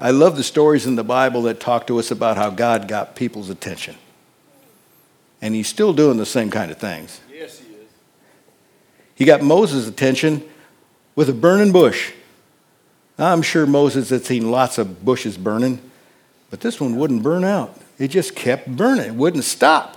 I 0.00 0.10
love 0.10 0.36
the 0.36 0.42
stories 0.42 0.86
in 0.86 0.96
the 0.96 1.04
Bible 1.04 1.42
that 1.42 1.60
talk 1.60 1.86
to 1.86 1.98
us 1.98 2.10
about 2.10 2.36
how 2.36 2.50
God 2.50 2.88
got 2.88 3.14
people's 3.14 3.50
attention. 3.50 3.96
And 5.42 5.54
he's 5.54 5.68
still 5.68 5.92
doing 5.92 6.16
the 6.16 6.24
same 6.24 6.50
kind 6.50 6.70
of 6.70 6.78
things. 6.78 7.20
Yes, 7.30 7.58
he 7.58 7.74
is. 7.74 7.90
He 9.14 9.24
got 9.26 9.42
Moses' 9.42 9.86
attention 9.86 10.42
with 11.14 11.28
a 11.28 11.34
burning 11.34 11.72
bush. 11.72 12.12
I'm 13.18 13.42
sure 13.42 13.66
Moses 13.66 14.08
had 14.10 14.24
seen 14.24 14.50
lots 14.50 14.78
of 14.78 15.04
bushes 15.04 15.36
burning, 15.36 15.80
but 16.50 16.60
this 16.60 16.80
one 16.80 16.96
wouldn't 16.96 17.22
burn 17.22 17.44
out. 17.44 17.78
It 17.98 18.08
just 18.08 18.34
kept 18.34 18.74
burning, 18.74 19.06
it 19.06 19.14
wouldn't 19.14 19.44
stop. 19.44 19.92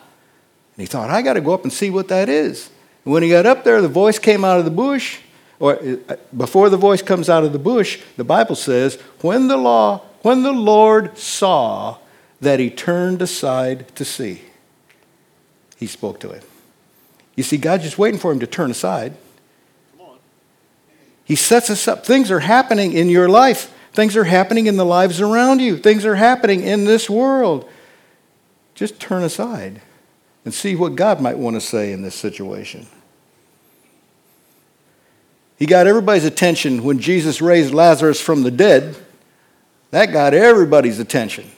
And 0.75 0.81
he 0.81 0.85
thought, 0.85 1.09
I 1.09 1.21
got 1.21 1.33
to 1.33 1.41
go 1.41 1.53
up 1.53 1.63
and 1.63 1.71
see 1.71 1.89
what 1.89 2.09
that 2.09 2.27
is. 2.27 2.69
And 3.05 3.13
when 3.13 3.23
he 3.23 3.29
got 3.29 3.45
up 3.45 3.63
there, 3.63 3.81
the 3.81 3.87
voice 3.87 4.19
came 4.19 4.43
out 4.43 4.59
of 4.59 4.65
the 4.65 4.71
bush. 4.71 5.19
Or 5.57 5.79
uh, 6.09 6.17
before 6.35 6.69
the 6.69 6.77
voice 6.77 7.01
comes 7.01 7.29
out 7.29 7.45
of 7.45 7.53
the 7.53 7.59
bush, 7.59 8.01
the 8.17 8.25
Bible 8.25 8.55
says, 8.55 8.95
when 9.21 9.47
the 9.47 9.55
law, 9.55 10.01
when 10.21 10.43
the 10.43 10.51
Lord 10.51 11.17
saw 11.17 11.97
that 12.41 12.59
he 12.59 12.69
turned 12.69 13.21
aside 13.21 13.95
to 13.95 14.03
see, 14.03 14.41
he 15.75 15.87
spoke 15.87 16.19
to 16.21 16.31
him. 16.31 16.43
You 17.35 17.43
see, 17.43 17.57
God's 17.57 17.83
just 17.83 17.97
waiting 17.97 18.19
for 18.19 18.31
him 18.31 18.39
to 18.39 18.47
turn 18.47 18.71
aside. 18.71 19.15
He 21.25 21.35
sets 21.35 21.69
us 21.69 21.87
up. 21.87 22.05
Things 22.05 22.31
are 22.31 22.39
happening 22.39 22.93
in 22.93 23.09
your 23.09 23.27
life, 23.27 23.73
things 23.93 24.15
are 24.15 24.23
happening 24.25 24.67
in 24.67 24.77
the 24.77 24.85
lives 24.85 25.19
around 25.19 25.59
you, 25.59 25.77
things 25.77 26.05
are 26.05 26.15
happening 26.15 26.61
in 26.61 26.85
this 26.85 27.09
world. 27.09 27.67
Just 28.75 28.99
turn 28.99 29.23
aside 29.23 29.81
and 30.43 30.53
see 30.53 30.75
what 30.75 30.95
God 30.95 31.19
might 31.19 31.37
want 31.37 31.55
to 31.55 31.61
say 31.61 31.91
in 31.91 32.03
this 32.03 32.15
situation. 32.15 32.85
He 35.57 35.65
got 35.65 35.87
everybody's 35.87 36.25
attention 36.25 36.83
when 36.83 36.99
Jesus 36.99 37.41
raised 37.41 37.73
Lazarus 37.73 38.21
from 38.21 38.43
the 38.43 38.51
dead. 38.51 38.95
That 39.91 40.07
got 40.07 40.33
everybody's 40.33 40.99
attention. 40.99 41.49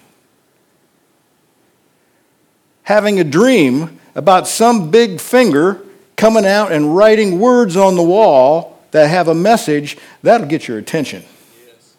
Having 2.84 3.19
a 3.19 3.23
dream 3.23 3.99
about 4.17 4.47
some 4.47 4.89
big 4.89 5.21
finger 5.21 5.80
coming 6.15 6.45
out 6.45 6.71
and 6.71 6.97
writing 6.97 7.39
words 7.39 7.77
on 7.77 7.95
the 7.95 8.03
wall 8.03 8.82
that 8.89 9.08
have 9.10 9.27
a 9.27 9.36
message, 9.36 9.95
that'll 10.23 10.47
get 10.47 10.67
your 10.67 10.80
attention. 10.80 11.23
Yes. 11.65 11.95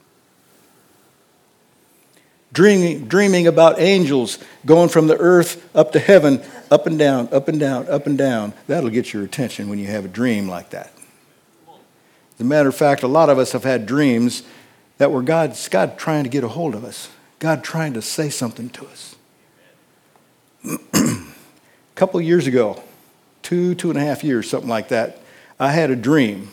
Dreaming, 2.52 3.07
dreaming 3.07 3.46
about 3.46 3.78
angels 3.78 4.40
going 4.66 4.88
from 4.88 5.07
the 5.07 5.16
earth 5.16 5.64
up 5.76 5.92
to 5.92 6.00
heaven, 6.00 6.42
up 6.72 6.88
and 6.88 6.98
down, 6.98 7.28
up 7.33 7.46
and 7.46 7.61
down, 7.61 7.88
up 7.88 8.07
and 8.07 8.18
down, 8.18 8.52
that'll 8.66 8.90
get 8.90 9.12
your 9.12 9.22
attention 9.22 9.68
when 9.68 9.78
you 9.78 9.87
have 9.87 10.04
a 10.04 10.09
dream 10.09 10.48
like 10.48 10.70
that. 10.70 10.92
As 12.35 12.40
a 12.40 12.44
matter 12.44 12.68
of 12.68 12.74
fact, 12.74 13.04
a 13.04 13.09
lot 13.09 13.31
of 13.31 13.38
us 13.38 13.52
have 13.52 13.62
had 13.62 13.87
dreams 13.87 14.42
that 14.98 15.12
were 15.12 15.22
God's 15.22 15.68
God 15.68 15.98
trying 15.98 16.24
to 16.24 16.31
get 16.31 16.42
a 16.42 16.48
hold 16.48 16.74
of 16.74 16.85
us, 16.85 17.11
God 17.38 17.62
trying 17.62 17.94
to 17.94 18.02
say 18.02 18.28
something 18.28 18.70
to 18.70 18.87
us. 18.87 19.14
couple 21.98 22.20
years 22.20 22.46
ago, 22.46 22.82
two, 23.42 23.74
two 23.74 23.90
and 23.90 23.98
a 23.98 24.02
half 24.02 24.22
years, 24.22 24.48
something 24.48 24.70
like 24.70 24.88
that, 24.88 25.20
I 25.58 25.72
had 25.72 25.90
a 25.90 25.96
dream 25.96 26.52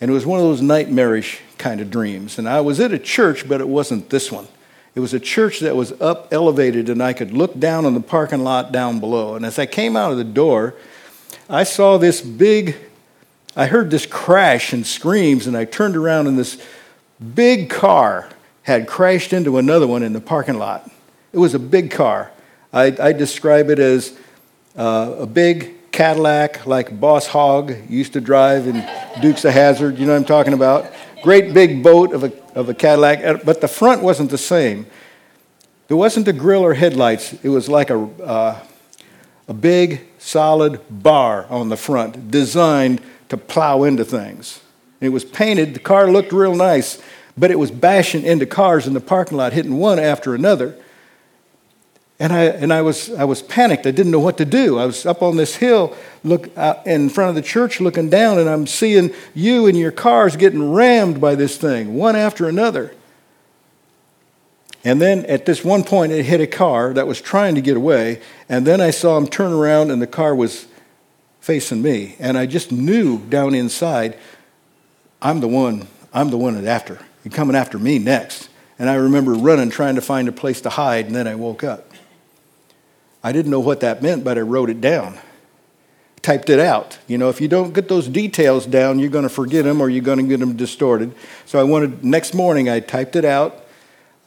and 0.00 0.10
it 0.10 0.14
was 0.14 0.26
one 0.26 0.38
of 0.38 0.44
those 0.44 0.60
nightmarish 0.60 1.40
kind 1.56 1.80
of 1.80 1.90
dreams. 1.90 2.38
And 2.38 2.46
I 2.46 2.60
was 2.60 2.78
at 2.78 2.92
a 2.92 2.98
church, 2.98 3.48
but 3.48 3.62
it 3.62 3.68
wasn't 3.68 4.10
this 4.10 4.30
one. 4.30 4.46
It 4.94 5.00
was 5.00 5.14
a 5.14 5.18
church 5.18 5.60
that 5.60 5.76
was 5.76 5.92
up 6.00 6.28
elevated, 6.30 6.90
and 6.90 7.02
I 7.02 7.14
could 7.14 7.32
look 7.32 7.58
down 7.58 7.86
on 7.86 7.94
the 7.94 8.00
parking 8.00 8.44
lot 8.44 8.70
down 8.70 9.00
below. 9.00 9.34
And 9.34 9.46
as 9.46 9.58
I 9.58 9.64
came 9.64 9.96
out 9.96 10.12
of 10.12 10.18
the 10.18 10.24
door, 10.24 10.74
I 11.48 11.64
saw 11.64 11.96
this 11.96 12.20
big, 12.20 12.76
I 13.56 13.66
heard 13.66 13.90
this 13.90 14.04
crash 14.04 14.72
and 14.72 14.86
screams, 14.86 15.46
and 15.46 15.56
I 15.56 15.64
turned 15.64 15.96
around, 15.96 16.26
and 16.26 16.38
this 16.38 16.62
big 17.34 17.70
car 17.70 18.28
had 18.64 18.86
crashed 18.86 19.32
into 19.32 19.58
another 19.58 19.86
one 19.86 20.02
in 20.02 20.12
the 20.12 20.20
parking 20.20 20.58
lot. 20.58 20.90
It 21.32 21.38
was 21.38 21.54
a 21.54 21.58
big 21.58 21.90
car. 21.90 22.30
I, 22.74 22.94
I 23.00 23.12
describe 23.12 23.70
it 23.70 23.78
as 23.78 24.18
uh, 24.76 25.16
a 25.20 25.26
big 25.26 25.90
Cadillac 25.92 26.66
like 26.66 26.98
Boss 26.98 27.26
Hogg 27.28 27.72
used 27.88 28.14
to 28.14 28.20
drive 28.20 28.66
in 28.66 28.84
Dukes 29.22 29.44
of 29.44 29.52
Hazzard. 29.52 29.98
You 29.98 30.06
know 30.06 30.12
what 30.12 30.18
I'm 30.18 30.24
talking 30.24 30.52
about? 30.52 30.92
Great 31.22 31.54
big 31.54 31.82
boat 31.82 32.12
of 32.12 32.24
a, 32.24 32.32
of 32.54 32.68
a 32.68 32.74
Cadillac, 32.74 33.24
uh, 33.24 33.38
but 33.44 33.60
the 33.60 33.68
front 33.68 34.02
wasn't 34.02 34.30
the 34.30 34.38
same. 34.38 34.86
There 35.86 35.96
wasn't 35.96 36.26
a 36.28 36.32
grill 36.32 36.62
or 36.62 36.74
headlights. 36.74 37.34
It 37.44 37.50
was 37.50 37.68
like 37.68 37.90
a, 37.90 37.98
uh, 38.22 38.58
a 39.46 39.54
big, 39.54 40.06
solid 40.18 40.80
bar 40.90 41.46
on 41.48 41.68
the 41.68 41.76
front 41.76 42.30
designed 42.30 43.00
to 43.28 43.36
plow 43.36 43.84
into 43.84 44.04
things. 44.04 44.60
it 45.00 45.10
was 45.10 45.24
painted. 45.24 45.74
The 45.74 45.80
car 45.80 46.10
looked 46.10 46.32
real 46.32 46.54
nice, 46.54 47.00
but 47.36 47.50
it 47.50 47.58
was 47.58 47.70
bashing 47.70 48.24
into 48.24 48.46
cars 48.46 48.86
in 48.86 48.94
the 48.94 49.00
parking 49.00 49.36
lot, 49.36 49.52
hitting 49.52 49.76
one 49.76 49.98
after 49.98 50.34
another. 50.34 50.76
And 52.20 52.32
I, 52.32 52.44
and 52.44 52.72
I, 52.72 52.82
was, 52.82 53.12
I 53.12 53.24
was 53.24 53.42
panicked. 53.42 53.86
I 53.86 53.90
didn't 53.90 54.12
know 54.12 54.20
what 54.20 54.38
to 54.38 54.44
do. 54.44 54.78
I 54.78 54.86
was 54.86 55.04
up 55.04 55.20
on 55.20 55.36
this 55.36 55.56
hill 55.56 55.96
look, 56.22 56.48
uh, 56.56 56.76
in 56.86 57.08
front 57.08 57.30
of 57.30 57.34
the 57.34 57.42
church 57.42 57.80
looking 57.80 58.08
down, 58.08 58.38
and 58.38 58.48
I'm 58.48 58.68
seeing 58.68 59.12
you 59.34 59.66
and 59.66 59.76
your 59.76 59.90
cars 59.90 60.36
getting 60.36 60.72
rammed 60.72 61.20
by 61.20 61.34
this 61.34 61.56
thing, 61.56 61.94
one 61.94 62.14
after 62.14 62.48
another. 62.48 62.94
And 64.84 65.00
then 65.00 65.24
at 65.26 65.46
this 65.46 65.64
one 65.64 65.82
point, 65.82 66.12
it 66.12 66.24
hit 66.24 66.40
a 66.40 66.46
car 66.46 66.92
that 66.92 67.06
was 67.06 67.20
trying 67.20 67.54
to 67.56 67.60
get 67.60 67.76
away. 67.76 68.20
And 68.48 68.66
then 68.66 68.80
I 68.80 68.90
saw 68.90 69.16
him 69.16 69.26
turn 69.26 69.52
around, 69.52 69.90
and 69.90 70.00
the 70.00 70.06
car 70.06 70.34
was 70.34 70.66
facing 71.40 71.82
me. 71.82 72.16
And 72.20 72.38
I 72.38 72.46
just 72.46 72.70
knew 72.70 73.18
down 73.18 73.54
inside, 73.54 74.16
I'm 75.20 75.40
the 75.40 75.48
one, 75.48 75.88
I'm 76.12 76.30
the 76.30 76.36
one 76.36 76.64
after. 76.66 77.00
You're 77.24 77.32
coming 77.32 77.56
after 77.56 77.78
me 77.78 77.98
next. 77.98 78.50
And 78.78 78.90
I 78.90 78.94
remember 78.94 79.32
running, 79.32 79.70
trying 79.70 79.94
to 79.94 80.02
find 80.02 80.28
a 80.28 80.32
place 80.32 80.60
to 80.60 80.70
hide, 80.70 81.06
and 81.06 81.14
then 81.14 81.26
I 81.26 81.34
woke 81.34 81.64
up. 81.64 81.93
I 83.24 83.32
didn't 83.32 83.50
know 83.50 83.60
what 83.60 83.80
that 83.80 84.02
meant, 84.02 84.22
but 84.22 84.36
I 84.36 84.42
wrote 84.42 84.68
it 84.68 84.82
down. 84.82 85.18
typed 86.20 86.50
it 86.50 86.60
out. 86.60 86.98
You 87.06 87.16
know, 87.16 87.30
if 87.30 87.40
you 87.40 87.48
don't 87.48 87.72
get 87.72 87.88
those 87.88 88.06
details 88.06 88.66
down, 88.66 88.98
you're 88.98 89.08
going 89.08 89.24
to 89.24 89.30
forget 89.30 89.64
them 89.64 89.80
or 89.80 89.88
you're 89.88 90.04
going 90.04 90.18
to 90.18 90.24
get 90.24 90.40
them 90.40 90.56
distorted. 90.56 91.14
So 91.46 91.58
I 91.58 91.64
wanted, 91.64 92.04
next 92.04 92.34
morning, 92.34 92.68
I 92.68 92.80
typed 92.80 93.16
it 93.16 93.24
out, 93.24 93.64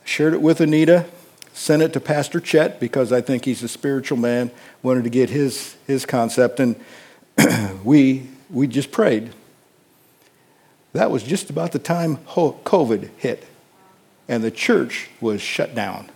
shared 0.03 0.33
it 0.33 0.41
with 0.41 0.61
Anita, 0.61 1.05
sent 1.53 1.83
it 1.83 1.93
to 1.93 1.99
Pastor 1.99 2.39
Chet 2.39 2.79
because 2.79 3.13
I 3.13 3.21
think 3.21 3.45
he's 3.45 3.61
a 3.61 3.67
spiritual 3.67 4.17
man, 4.17 4.49
wanted 4.81 5.03
to 5.03 5.09
get 5.11 5.29
his, 5.29 5.75
his 5.85 6.05
concept, 6.05 6.59
and 6.59 6.75
we, 7.83 8.27
we 8.49 8.67
just 8.67 8.91
prayed. 8.91 9.31
That 10.93 11.11
was 11.11 11.21
just 11.21 11.51
about 11.51 11.71
the 11.71 11.79
time 11.79 12.17
COVID 12.17 13.09
hit, 13.17 13.45
and 14.27 14.43
the 14.43 14.51
church 14.51 15.09
was 15.21 15.39
shut 15.39 15.75
down. 15.75 16.09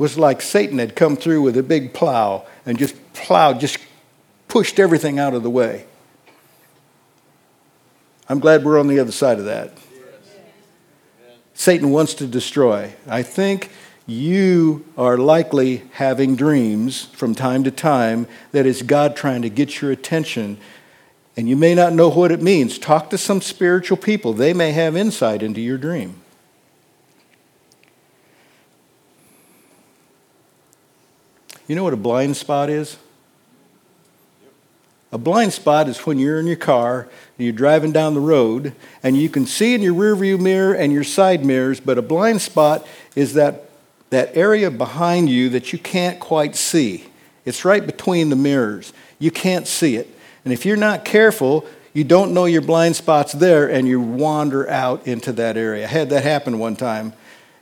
Was 0.00 0.18
like 0.18 0.40
Satan 0.40 0.78
had 0.78 0.96
come 0.96 1.14
through 1.14 1.42
with 1.42 1.58
a 1.58 1.62
big 1.62 1.92
plow 1.92 2.46
and 2.64 2.78
just 2.78 2.96
plowed, 3.12 3.60
just 3.60 3.76
pushed 4.48 4.80
everything 4.80 5.18
out 5.18 5.34
of 5.34 5.42
the 5.42 5.50
way. 5.50 5.84
I'm 8.26 8.38
glad 8.38 8.64
we're 8.64 8.80
on 8.80 8.88
the 8.88 8.98
other 8.98 9.12
side 9.12 9.38
of 9.38 9.44
that. 9.44 9.76
Satan 11.52 11.90
wants 11.90 12.14
to 12.14 12.26
destroy. 12.26 12.94
I 13.06 13.22
think 13.22 13.70
you 14.06 14.86
are 14.96 15.18
likely 15.18 15.82
having 15.92 16.34
dreams 16.34 17.04
from 17.12 17.34
time 17.34 17.62
to 17.64 17.70
time 17.70 18.26
that 18.52 18.64
is 18.64 18.80
God 18.80 19.14
trying 19.16 19.42
to 19.42 19.50
get 19.50 19.82
your 19.82 19.90
attention. 19.90 20.56
And 21.36 21.46
you 21.46 21.56
may 21.56 21.74
not 21.74 21.92
know 21.92 22.08
what 22.08 22.32
it 22.32 22.40
means. 22.40 22.78
Talk 22.78 23.10
to 23.10 23.18
some 23.18 23.42
spiritual 23.42 23.98
people, 23.98 24.32
they 24.32 24.54
may 24.54 24.72
have 24.72 24.96
insight 24.96 25.42
into 25.42 25.60
your 25.60 25.76
dream. 25.76 26.22
You 31.70 31.76
know 31.76 31.84
what 31.84 31.92
a 31.92 31.96
blind 31.96 32.36
spot 32.36 32.68
is? 32.68 32.96
A 35.12 35.18
blind 35.18 35.52
spot 35.52 35.88
is 35.88 35.98
when 35.98 36.18
you're 36.18 36.40
in 36.40 36.48
your 36.48 36.56
car 36.56 37.02
and 37.02 37.44
you're 37.44 37.52
driving 37.52 37.92
down 37.92 38.14
the 38.14 38.20
road 38.20 38.74
and 39.04 39.16
you 39.16 39.28
can 39.28 39.46
see 39.46 39.72
in 39.72 39.80
your 39.80 39.94
rearview 39.94 40.40
mirror 40.40 40.74
and 40.74 40.92
your 40.92 41.04
side 41.04 41.44
mirrors, 41.44 41.78
but 41.78 41.96
a 41.96 42.02
blind 42.02 42.40
spot 42.42 42.84
is 43.14 43.34
that, 43.34 43.70
that 44.10 44.36
area 44.36 44.68
behind 44.68 45.30
you 45.30 45.48
that 45.50 45.72
you 45.72 45.78
can't 45.78 46.18
quite 46.18 46.56
see. 46.56 47.04
It's 47.44 47.64
right 47.64 47.86
between 47.86 48.30
the 48.30 48.36
mirrors. 48.36 48.92
You 49.20 49.30
can't 49.30 49.68
see 49.68 49.94
it. 49.94 50.08
And 50.44 50.52
if 50.52 50.66
you're 50.66 50.76
not 50.76 51.04
careful, 51.04 51.64
you 51.92 52.02
don't 52.02 52.34
know 52.34 52.46
your 52.46 52.62
blind 52.62 52.96
spot's 52.96 53.32
there 53.32 53.70
and 53.70 53.86
you 53.86 54.00
wander 54.00 54.68
out 54.68 55.06
into 55.06 55.30
that 55.34 55.56
area. 55.56 55.84
I 55.84 55.88
had 55.88 56.10
that 56.10 56.24
happen 56.24 56.58
one 56.58 56.74
time. 56.74 57.12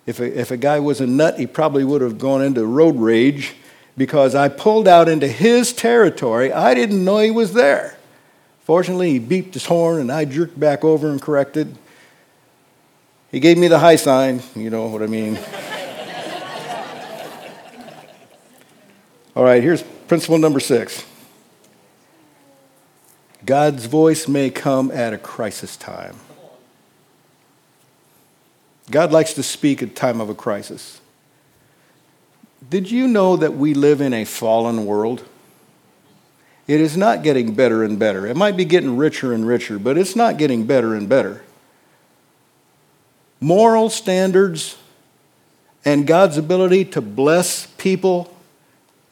If 0.07 0.19
a, 0.19 0.41
if 0.41 0.51
a 0.51 0.57
guy 0.57 0.81
was 0.81 1.03
a 1.03 1.07
nut, 1.07 1.39
he 1.39 1.47
probably 1.47 1.85
would 1.85 2.01
have 2.01 2.17
gone 2.17 2.41
into 2.41 2.65
road 2.65 2.97
rage 2.97 3.55
because 3.99 4.35
I 4.37 4.49
pulled 4.49 4.89
out 4.89 5.09
into 5.09 5.27
his 5.27 5.75
territory. 5.75 6.53
I 6.53 6.73
didn't 6.73 7.05
know 7.05 7.19
he 7.19 7.33
was 7.33 7.53
there. 7.53 7.99
Fortunately, 8.61 9.19
he 9.19 9.21
beeped 9.21 9.55
his 9.55 9.67
horn 9.67 10.01
and 10.01 10.11
I 10.13 10.25
jerked 10.25 10.59
back 10.59 10.85
over 10.85 11.11
and 11.11 11.21
corrected. 11.21 11.77
He 13.31 13.41
gave 13.41 13.59
me 13.59 13.69
the 13.69 13.81
high 13.81 13.97
sign, 13.97 14.41
you 14.55 14.71
know 14.71 14.87
what 14.87 15.03
I 15.03 15.07
mean. 15.07 15.39
All 19.37 19.45
right, 19.45 19.63
here's 19.63 19.83
principle 19.83 20.39
number 20.39 20.61
six 20.61 21.05
God's 23.45 23.87
voice 23.87 24.29
may 24.29 24.51
come 24.51 24.91
at 24.91 25.13
a 25.13 25.19
crisis 25.19 25.77
time. 25.77 26.17
God 28.91 29.13
likes 29.13 29.35
to 29.35 29.43
speak 29.43 29.83
at 29.83 29.95
time 29.97 30.21
of 30.21 30.31
a 30.31 30.35
crisis. 30.35 31.01
Did 32.67 32.91
you 32.91 33.07
know 33.07 33.37
that 33.37 33.55
we 33.55 33.75
live 33.75 34.01
in 34.01 34.13
a 34.13 34.25
fallen 34.25 34.85
world? 34.87 35.25
It 36.67 36.81
is 36.81 36.97
not 36.97 37.23
getting 37.23 37.55
better 37.55 37.83
and 37.83 37.99
better. 37.99 38.27
It 38.27 38.37
might 38.37 38.57
be 38.57 38.65
getting 38.65 38.97
richer 38.97 39.33
and 39.33 39.47
richer, 39.47 39.79
but 39.79 39.97
it's 39.97 40.15
not 40.15 40.37
getting 40.37 40.67
better 40.67 40.95
and 40.95 41.09
better. 41.09 41.43
Moral 43.41 43.89
standards 43.89 44.77
and 45.85 46.07
God's 46.07 46.37
ability 46.37 46.85
to 46.87 47.01
bless 47.01 47.67
people 47.79 48.37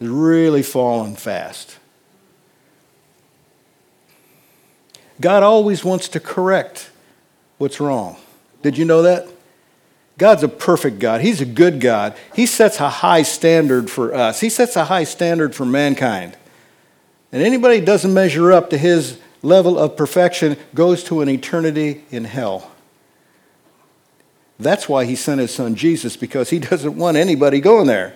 is 0.01 0.09
really 0.09 0.63
falling 0.63 1.17
fast. 1.17 1.79
God 5.21 5.43
always 5.43 5.83
wants 5.85 6.09
to 6.09 6.21
correct 6.21 6.91
what's 7.57 7.81
wrong. 7.81 8.17
Did 8.61 8.77
you 8.77 8.85
know 8.85 9.03
that? 9.03 9.27
God's 10.18 10.42
a 10.42 10.48
perfect 10.48 10.98
God. 10.98 11.20
He's 11.20 11.40
a 11.40 11.46
good 11.46 11.81
God. 11.81 12.16
He 12.35 12.46
sets 12.46 12.81
a 12.81 12.88
high 12.88 13.22
standard 13.22 13.90
for 13.90 14.14
us, 14.14 14.40
He 14.40 14.48
sets 14.48 14.76
a 14.76 14.85
high 14.85 15.05
standard 15.05 15.55
for 15.55 15.66
mankind. 15.66 16.37
And 17.33 17.42
anybody 17.42 17.81
who 17.81 17.85
doesn't 17.85 18.14
measure 18.14 18.52
up 18.52 18.70
to 18.70 18.79
His 18.79 19.18
level 19.42 19.79
of 19.79 19.96
perfection 19.96 20.57
goes 20.74 21.05
to 21.05 21.20
an 21.20 21.29
eternity 21.29 22.05
in 22.11 22.24
hell. 22.24 22.70
That's 24.59 24.88
why 24.88 25.05
He 25.05 25.16
sent 25.16 25.40
His 25.40 25.55
Son 25.55 25.74
Jesus, 25.74 26.16
because 26.16 26.50
He 26.50 26.59
doesn't 26.70 26.96
want 26.96 27.16
anybody 27.16 27.61
going 27.61 27.87
there. 27.87 28.14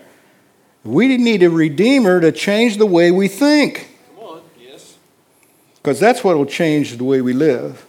We 0.82 1.14
need 1.18 1.42
a 1.42 1.50
Redeemer 1.50 2.20
to 2.20 2.32
change 2.32 2.78
the 2.78 2.86
way 2.86 3.10
we 3.10 3.28
think. 3.28 3.90
Come 4.16 4.24
on, 4.24 4.42
yes. 4.58 4.96
Because 5.76 6.00
that's 6.00 6.24
what 6.24 6.38
will 6.38 6.46
change 6.46 6.96
the 6.96 7.04
way 7.04 7.20
we 7.20 7.34
live. 7.34 7.84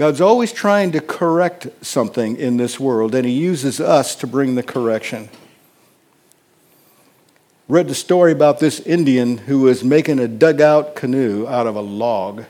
God's 0.00 0.22
always 0.22 0.50
trying 0.50 0.92
to 0.92 1.00
correct 1.02 1.68
something 1.82 2.38
in 2.38 2.56
this 2.56 2.80
world, 2.80 3.14
and 3.14 3.26
He 3.26 3.32
uses 3.32 3.82
us 3.82 4.14
to 4.14 4.26
bring 4.26 4.54
the 4.54 4.62
correction. 4.62 5.28
Read 7.68 7.86
the 7.86 7.94
story 7.94 8.32
about 8.32 8.60
this 8.60 8.80
Indian 8.80 9.36
who 9.36 9.60
was 9.60 9.84
making 9.84 10.18
a 10.18 10.26
dugout 10.26 10.96
canoe 10.96 11.46
out 11.46 11.66
of 11.66 11.76
a 11.76 11.82
log. 11.82 12.44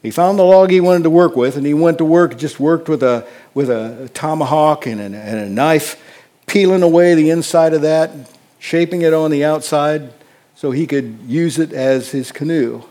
He 0.00 0.10
found 0.10 0.38
the 0.38 0.42
log 0.42 0.70
he 0.70 0.80
wanted 0.80 1.02
to 1.02 1.10
work 1.10 1.36
with, 1.36 1.58
and 1.58 1.66
he 1.66 1.74
went 1.74 1.98
to 1.98 2.04
work, 2.06 2.38
just 2.38 2.58
worked 2.58 2.88
with 2.88 3.02
a, 3.02 3.28
with 3.52 3.68
a 3.68 4.08
tomahawk 4.14 4.86
and 4.86 5.02
a, 5.02 5.18
and 5.18 5.38
a 5.38 5.50
knife, 5.50 6.02
peeling 6.46 6.82
away 6.82 7.14
the 7.14 7.28
inside 7.28 7.74
of 7.74 7.82
that, 7.82 8.10
shaping 8.58 9.02
it 9.02 9.12
on 9.12 9.30
the 9.30 9.44
outside 9.44 10.14
so 10.54 10.70
he 10.70 10.86
could 10.86 11.18
use 11.26 11.58
it 11.58 11.74
as 11.74 12.12
his 12.12 12.32
canoe. 12.32 12.82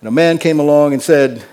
And 0.00 0.08
a 0.08 0.10
man 0.10 0.38
came 0.38 0.58
along 0.58 0.92
and 0.92 1.00
said, 1.00 1.44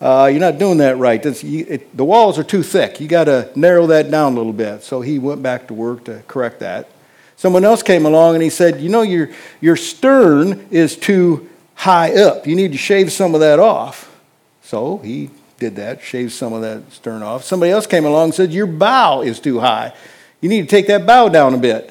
uh, 0.00 0.28
you're 0.30 0.40
not 0.40 0.58
doing 0.58 0.78
that 0.78 0.98
right. 0.98 1.24
It, 1.24 1.96
the 1.96 2.04
walls 2.04 2.38
are 2.38 2.44
too 2.44 2.62
thick. 2.62 3.00
You 3.00 3.08
got 3.08 3.24
to 3.24 3.50
narrow 3.56 3.86
that 3.86 4.10
down 4.10 4.34
a 4.34 4.36
little 4.36 4.52
bit. 4.52 4.82
So 4.82 5.00
he 5.00 5.18
went 5.18 5.42
back 5.42 5.68
to 5.68 5.74
work 5.74 6.04
to 6.04 6.22
correct 6.28 6.60
that. 6.60 6.88
Someone 7.36 7.64
else 7.64 7.82
came 7.82 8.06
along 8.06 8.34
and 8.34 8.42
he 8.42 8.50
said, 8.50 8.80
You 8.80 8.88
know, 8.88 9.02
your, 9.02 9.30
your 9.60 9.76
stern 9.76 10.66
is 10.70 10.96
too 10.96 11.48
high 11.74 12.14
up. 12.14 12.46
You 12.46 12.56
need 12.56 12.72
to 12.72 12.78
shave 12.78 13.12
some 13.12 13.34
of 13.34 13.40
that 13.40 13.58
off. 13.58 14.14
So 14.62 14.98
he 14.98 15.30
did 15.58 15.76
that, 15.76 16.02
shaved 16.02 16.32
some 16.32 16.52
of 16.52 16.62
that 16.62 16.92
stern 16.92 17.22
off. 17.22 17.44
Somebody 17.44 17.72
else 17.72 17.86
came 17.86 18.04
along 18.04 18.24
and 18.24 18.34
said, 18.34 18.52
Your 18.52 18.66
bow 18.66 19.22
is 19.22 19.40
too 19.40 19.60
high. 19.60 19.94
You 20.40 20.50
need 20.50 20.62
to 20.62 20.68
take 20.68 20.86
that 20.88 21.06
bow 21.06 21.28
down 21.28 21.54
a 21.54 21.58
bit. 21.58 21.90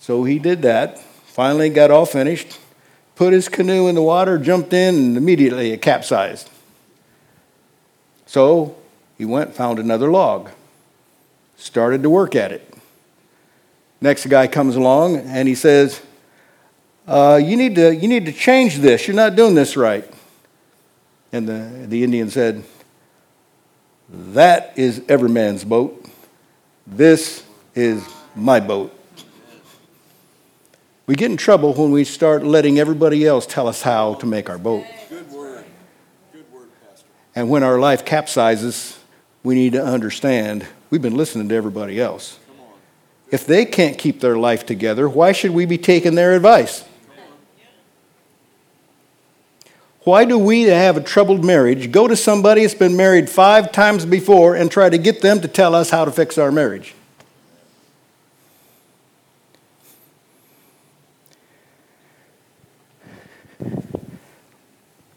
So 0.00 0.24
he 0.24 0.38
did 0.38 0.62
that. 0.62 0.98
Finally 0.98 1.70
got 1.70 1.90
all 1.90 2.06
finished, 2.06 2.58
put 3.14 3.32
his 3.32 3.48
canoe 3.48 3.88
in 3.88 3.94
the 3.94 4.02
water, 4.02 4.38
jumped 4.38 4.72
in, 4.72 4.94
and 4.94 5.16
immediately 5.16 5.70
it 5.72 5.82
capsized. 5.82 6.48
So 8.36 8.76
he 9.16 9.24
went, 9.24 9.54
found 9.54 9.78
another 9.78 10.10
log, 10.10 10.50
started 11.56 12.02
to 12.02 12.10
work 12.10 12.36
at 12.36 12.52
it. 12.52 12.70
Next 13.98 14.26
guy 14.26 14.46
comes 14.46 14.76
along 14.76 15.16
and 15.16 15.48
he 15.48 15.54
says, 15.54 16.02
uh, 17.08 17.40
you, 17.42 17.56
need 17.56 17.76
to, 17.76 17.96
you 17.96 18.06
need 18.06 18.26
to 18.26 18.32
change 18.32 18.80
this. 18.80 19.08
You're 19.08 19.16
not 19.16 19.36
doing 19.36 19.54
this 19.54 19.74
right. 19.74 20.04
And 21.32 21.48
the, 21.48 21.86
the 21.86 22.04
Indian 22.04 22.28
said, 22.28 22.62
That 24.10 24.74
is 24.76 25.02
every 25.08 25.30
man's 25.30 25.64
boat. 25.64 26.06
This 26.86 27.42
is 27.74 28.06
my 28.34 28.60
boat. 28.60 28.94
We 31.06 31.14
get 31.14 31.30
in 31.30 31.38
trouble 31.38 31.72
when 31.72 31.90
we 31.90 32.04
start 32.04 32.44
letting 32.44 32.78
everybody 32.78 33.26
else 33.26 33.46
tell 33.46 33.66
us 33.66 33.80
how 33.80 34.12
to 34.16 34.26
make 34.26 34.50
our 34.50 34.58
boat. 34.58 34.84
And 37.36 37.50
when 37.50 37.62
our 37.62 37.78
life 37.78 38.06
capsizes, 38.06 38.98
we 39.44 39.54
need 39.54 39.74
to 39.74 39.84
understand 39.84 40.66
we've 40.88 41.02
been 41.02 41.16
listening 41.16 41.50
to 41.50 41.54
everybody 41.54 42.00
else. 42.00 42.38
If 43.30 43.46
they 43.46 43.66
can't 43.66 43.98
keep 43.98 44.20
their 44.20 44.38
life 44.38 44.64
together, 44.64 45.08
why 45.08 45.32
should 45.32 45.50
we 45.50 45.66
be 45.66 45.76
taking 45.76 46.14
their 46.14 46.34
advice? 46.34 46.84
Why 50.04 50.24
do 50.24 50.38
we 50.38 50.62
have 50.62 50.96
a 50.96 51.00
troubled 51.00 51.44
marriage 51.44 51.90
go 51.90 52.06
to 52.06 52.16
somebody 52.16 52.62
that's 52.62 52.74
been 52.74 52.96
married 52.96 53.28
five 53.28 53.72
times 53.72 54.06
before 54.06 54.54
and 54.54 54.70
try 54.70 54.88
to 54.88 54.98
get 54.98 55.20
them 55.20 55.40
to 55.40 55.48
tell 55.48 55.74
us 55.74 55.90
how 55.90 56.04
to 56.04 56.12
fix 56.12 56.38
our 56.38 56.52
marriage? 56.52 56.94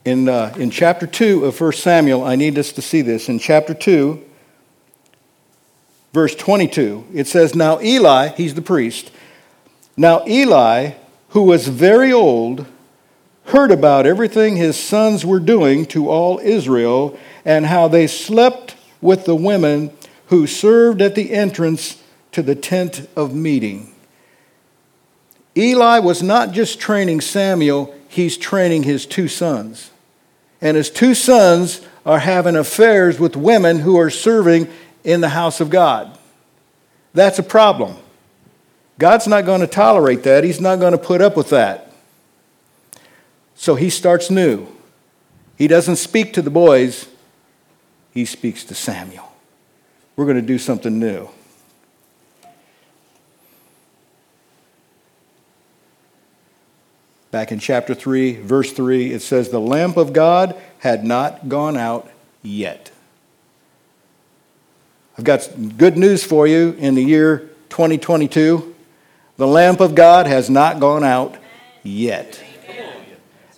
In, 0.06 0.30
uh, 0.30 0.54
in 0.58 0.70
chapter 0.72 1.06
2 1.06 1.46
of 1.46 1.60
1 1.60 1.74
Samuel, 1.74 2.24
I 2.24 2.36
need 2.36 2.58
us 2.58 2.72
to 2.74 2.82
see 2.82 3.02
this. 3.02 3.30
In 3.30 3.40
chapter 3.40 3.74
2, 3.74 4.24
verse 6.14 6.36
22, 6.36 7.06
it 7.14 7.28
says, 7.28 7.56
Now 7.56 7.82
Eli, 7.82 8.30
he's 8.30 8.54
the 8.54 8.62
priest, 8.62 9.12
Now 9.98 10.26
Eli, 10.28 10.94
who 11.30 11.44
was 11.44 11.68
very 11.68 12.12
old, 12.12 12.66
heard 13.46 13.72
about 13.72 14.06
everything 14.06 14.56
his 14.56 14.78
sons 14.78 15.26
were 15.26 15.40
doing 15.40 15.86
to 15.88 16.10
all 16.10 16.40
Israel 16.40 17.18
and 17.44 17.66
how 17.66 17.88
they 17.88 18.08
slept 18.08 18.76
with 19.02 19.26
the 19.26 19.36
women 19.36 19.92
who 20.28 20.46
served 20.46 21.02
at 21.02 21.16
the 21.16 21.32
entrance 21.32 22.02
to 22.32 22.44
the 22.44 22.56
tent 22.56 23.08
of 23.16 23.34
meeting. 23.34 23.94
Eli 25.58 26.00
was 26.00 26.22
not 26.22 26.52
just 26.52 26.80
training 26.80 27.22
Samuel, 27.22 27.96
he's 28.10 28.36
training 28.36 28.84
his 28.84 29.06
two 29.06 29.30
sons. 29.30 29.92
And 30.60 30.76
his 30.76 30.90
two 30.90 31.14
sons 31.14 31.82
are 32.06 32.20
having 32.20 32.58
affairs 32.58 33.20
with 33.20 33.38
women 33.38 33.80
who 33.80 33.98
are 33.98 34.10
serving 34.10 34.68
in 35.06 35.22
the 35.22 35.30
house 35.30 35.62
of 35.62 35.70
God. 35.70 36.18
That's 37.14 37.40
a 37.40 37.44
problem. 37.44 37.96
God's 38.98 39.28
not 39.28 39.46
going 39.46 39.62
to 39.62 39.68
tolerate 39.68 40.24
that. 40.24 40.44
He's 40.44 40.60
not 40.60 40.80
going 40.80 40.92
to 40.92 40.98
put 40.98 41.22
up 41.22 41.38
with 41.38 41.50
that. 41.52 41.94
So 43.56 43.76
he 43.76 43.90
starts 43.90 44.30
new. 44.30 44.68
He 45.56 45.68
doesn't 45.68 45.98
speak 45.98 46.34
to 46.34 46.42
the 46.42 46.50
boys, 46.50 47.08
he 48.12 48.26
speaks 48.26 48.64
to 48.66 48.76
Samuel. 48.76 49.32
We're 50.16 50.26
going 50.26 50.38
to 50.38 50.42
do 50.42 50.58
something 50.58 51.00
new. 51.00 51.30
Back 57.32 57.52
in 57.52 57.60
chapter 57.60 57.94
3, 57.94 58.38
verse 58.38 58.72
3, 58.72 59.14
it 59.14 59.22
says, 59.22 59.50
The 59.50 59.60
lamp 59.60 59.98
of 59.98 60.14
God 60.14 60.60
had 60.80 61.04
not 61.04 61.48
gone 61.48 61.78
out 61.78 62.10
yet. 62.42 62.92
I've 65.18 65.26
got 65.26 65.48
good 65.78 65.98
news 65.98 66.24
for 66.24 66.48
you 66.48 66.76
in 66.80 66.96
the 66.96 67.04
year 67.04 67.50
2022. 67.70 68.74
The 69.38 69.48
lamp 69.48 69.80
of 69.80 69.94
God 69.94 70.26
has 70.26 70.50
not 70.50 70.80
gone 70.80 71.04
out 71.04 71.38
yet. 71.84 72.42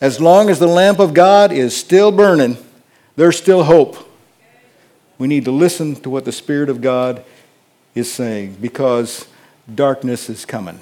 As 0.02 0.20
long 0.20 0.50
as 0.50 0.60
the 0.60 0.68
lamp 0.68 1.00
of 1.00 1.14
God 1.14 1.52
is 1.52 1.78
still 1.78 2.12
burning, 2.12 2.58
there's 3.16 3.38
still 3.38 3.64
hope. 3.64 4.10
We 5.18 5.28
need 5.28 5.46
to 5.46 5.52
listen 5.52 5.96
to 5.98 6.10
what 6.10 6.26
the 6.26 6.32
Spirit 6.32 6.70
of 6.70 6.82
God 6.82 7.24
is 7.94 8.12
saying 8.12 8.58
because 8.60 9.28
darkness 9.74 10.30
is 10.30 10.46
coming. 10.46 10.80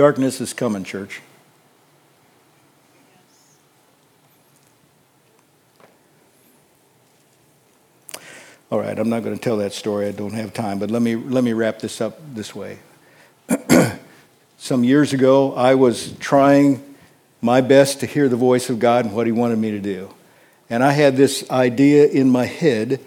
Darkness 0.00 0.40
is 0.40 0.54
coming, 0.54 0.82
church. 0.82 1.20
All 8.70 8.80
right, 8.80 8.98
I'm 8.98 9.10
not 9.10 9.22
going 9.22 9.36
to 9.36 9.42
tell 9.42 9.58
that 9.58 9.74
story. 9.74 10.08
I 10.08 10.12
don't 10.12 10.32
have 10.32 10.54
time, 10.54 10.78
but 10.78 10.90
let 10.90 11.02
me, 11.02 11.16
let 11.16 11.44
me 11.44 11.52
wrap 11.52 11.80
this 11.80 12.00
up 12.00 12.18
this 12.34 12.54
way. 12.54 12.78
Some 14.56 14.84
years 14.84 15.12
ago, 15.12 15.52
I 15.52 15.74
was 15.74 16.12
trying 16.12 16.82
my 17.42 17.60
best 17.60 18.00
to 18.00 18.06
hear 18.06 18.30
the 18.30 18.36
voice 18.36 18.70
of 18.70 18.78
God 18.78 19.04
and 19.04 19.14
what 19.14 19.26
He 19.26 19.32
wanted 19.32 19.58
me 19.58 19.70
to 19.72 19.80
do. 19.80 20.14
And 20.70 20.82
I 20.82 20.92
had 20.92 21.18
this 21.18 21.44
idea 21.50 22.06
in 22.06 22.30
my 22.30 22.46
head 22.46 23.00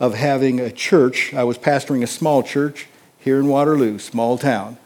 of 0.00 0.14
having 0.14 0.60
a 0.60 0.70
church. 0.70 1.34
I 1.34 1.44
was 1.44 1.58
pastoring 1.58 2.02
a 2.02 2.06
small 2.06 2.42
church 2.42 2.86
here 3.18 3.38
in 3.38 3.48
Waterloo, 3.48 3.98
small 3.98 4.38
town. 4.38 4.78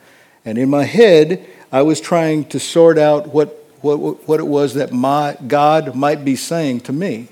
And 0.45 0.59
in 0.59 0.69
my 0.69 0.85
head, 0.85 1.47
I 1.71 1.83
was 1.83 2.01
trying 2.01 2.45
to 2.47 2.59
sort 2.59 2.99
out 2.99 3.29
what, 3.29 3.49
what, 3.81 4.29
what 4.29 4.41
it 4.41 4.47
was 4.47 4.75
that 4.75 4.93
my 4.93 5.37
God 5.47 5.95
might 5.95 6.25
be 6.25 6.37
saying 6.37 6.81
to 6.81 6.93
me. 6.93 7.29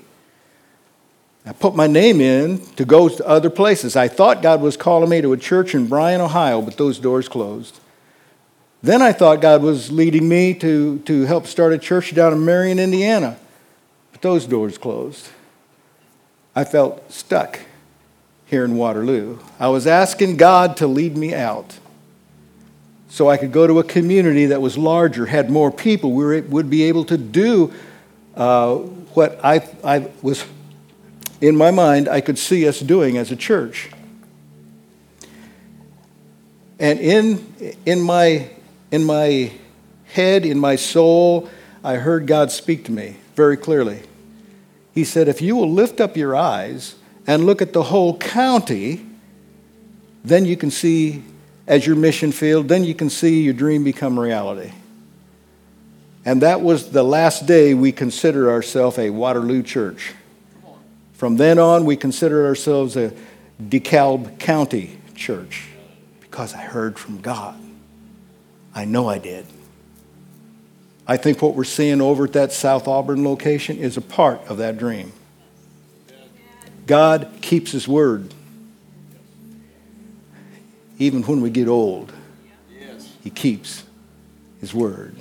I 1.45 1.53
put 1.53 1.75
my 1.75 1.87
name 1.87 2.21
in 2.21 2.59
to 2.75 2.85
go 2.85 3.09
to 3.09 3.27
other 3.27 3.49
places. 3.49 3.95
I 3.95 4.07
thought 4.07 4.41
God 4.41 4.61
was 4.61 4.77
calling 4.77 5.09
me 5.09 5.21
to 5.21 5.33
a 5.33 5.37
church 5.37 5.73
in 5.73 5.87
Bryan, 5.87 6.21
Ohio, 6.21 6.61
but 6.61 6.77
those 6.77 6.99
doors 6.99 7.27
closed. 7.27 7.79
Then 8.83 9.01
I 9.01 9.11
thought 9.11 9.41
God 9.41 9.61
was 9.61 9.91
leading 9.91 10.27
me 10.27 10.53
to, 10.55 10.99
to 10.99 11.23
help 11.23 11.47
start 11.47 11.73
a 11.73 11.77
church 11.77 12.13
down 12.15 12.33
in 12.33 12.45
Marion, 12.45 12.79
Indiana, 12.79 13.37
but 14.11 14.21
those 14.21 14.45
doors 14.45 14.77
closed. 14.77 15.29
I 16.55 16.63
felt 16.63 17.11
stuck 17.11 17.59
here 18.45 18.65
in 18.65 18.75
Waterloo. 18.75 19.39
I 19.59 19.69
was 19.69 19.87
asking 19.87 20.37
God 20.37 20.77
to 20.77 20.87
lead 20.87 21.15
me 21.15 21.33
out 21.33 21.79
so 23.11 23.29
I 23.29 23.35
could 23.35 23.51
go 23.51 23.67
to 23.67 23.79
a 23.79 23.83
community 23.83 24.45
that 24.45 24.61
was 24.61 24.77
larger, 24.77 25.25
had 25.25 25.49
more 25.49 25.69
people, 25.69 26.13
we 26.13 26.39
would 26.39 26.69
be 26.69 26.83
able 26.83 27.03
to 27.05 27.17
do 27.17 27.73
uh, 28.37 28.77
what 28.77 29.37
I, 29.43 29.67
I 29.83 30.09
was 30.21 30.45
in 31.41 31.57
my 31.57 31.71
mind, 31.71 32.07
I 32.07 32.21
could 32.21 32.39
see 32.39 32.65
us 32.65 32.79
doing 32.79 33.17
as 33.17 33.29
a 33.29 33.35
church. 33.35 33.89
And 36.79 37.01
in, 37.01 37.75
in, 37.85 37.99
my, 37.99 38.49
in 38.91 39.03
my 39.03 39.51
head, 40.05 40.45
in 40.45 40.57
my 40.57 40.77
soul, 40.77 41.49
I 41.83 41.95
heard 41.95 42.27
God 42.27 42.49
speak 42.49 42.85
to 42.85 42.93
me 42.93 43.17
very 43.35 43.57
clearly. 43.57 44.03
He 44.93 45.03
said, 45.03 45.27
If 45.27 45.41
you 45.41 45.57
will 45.57 45.69
lift 45.69 45.99
up 45.99 46.15
your 46.15 46.33
eyes 46.33 46.95
and 47.27 47.45
look 47.45 47.61
at 47.61 47.73
the 47.73 47.83
whole 47.83 48.17
county, 48.17 49.05
then 50.23 50.45
you 50.45 50.55
can 50.55 50.71
see 50.71 51.23
as 51.71 51.87
your 51.87 51.95
mission 51.95 52.33
field, 52.33 52.67
then 52.67 52.83
you 52.83 52.93
can 52.93 53.09
see 53.09 53.43
your 53.43 53.53
dream 53.53 53.81
become 53.85 54.19
reality. 54.19 54.73
And 56.25 56.41
that 56.41 56.59
was 56.59 56.91
the 56.91 57.01
last 57.01 57.45
day 57.45 57.73
we 57.73 57.93
considered 57.93 58.49
ourselves 58.49 58.99
a 58.99 59.09
Waterloo 59.09 59.63
church. 59.63 60.13
From 61.13 61.37
then 61.37 61.57
on, 61.59 61.85
we 61.85 61.95
consider 61.95 62.45
ourselves 62.45 62.97
a 62.97 63.13
DeKalb 63.63 64.37
County 64.37 64.99
church 65.15 65.69
because 66.19 66.53
I 66.53 66.61
heard 66.61 66.99
from 66.99 67.21
God. 67.21 67.57
I 68.75 68.83
know 68.83 69.07
I 69.07 69.17
did. 69.17 69.45
I 71.07 71.15
think 71.15 71.41
what 71.41 71.55
we're 71.55 71.63
seeing 71.63 72.01
over 72.01 72.25
at 72.25 72.33
that 72.33 72.51
South 72.51 72.85
Auburn 72.85 73.23
location 73.23 73.77
is 73.77 73.95
a 73.95 74.01
part 74.01 74.41
of 74.49 74.57
that 74.57 74.77
dream. 74.77 75.13
God 76.85 77.29
keeps 77.39 77.71
His 77.71 77.87
word. 77.87 78.33
Even 81.01 81.23
when 81.23 81.41
we 81.41 81.49
get 81.49 81.67
old, 81.67 82.13
He 83.23 83.31
keeps 83.31 83.83
His 84.59 84.71
word. 84.71 85.15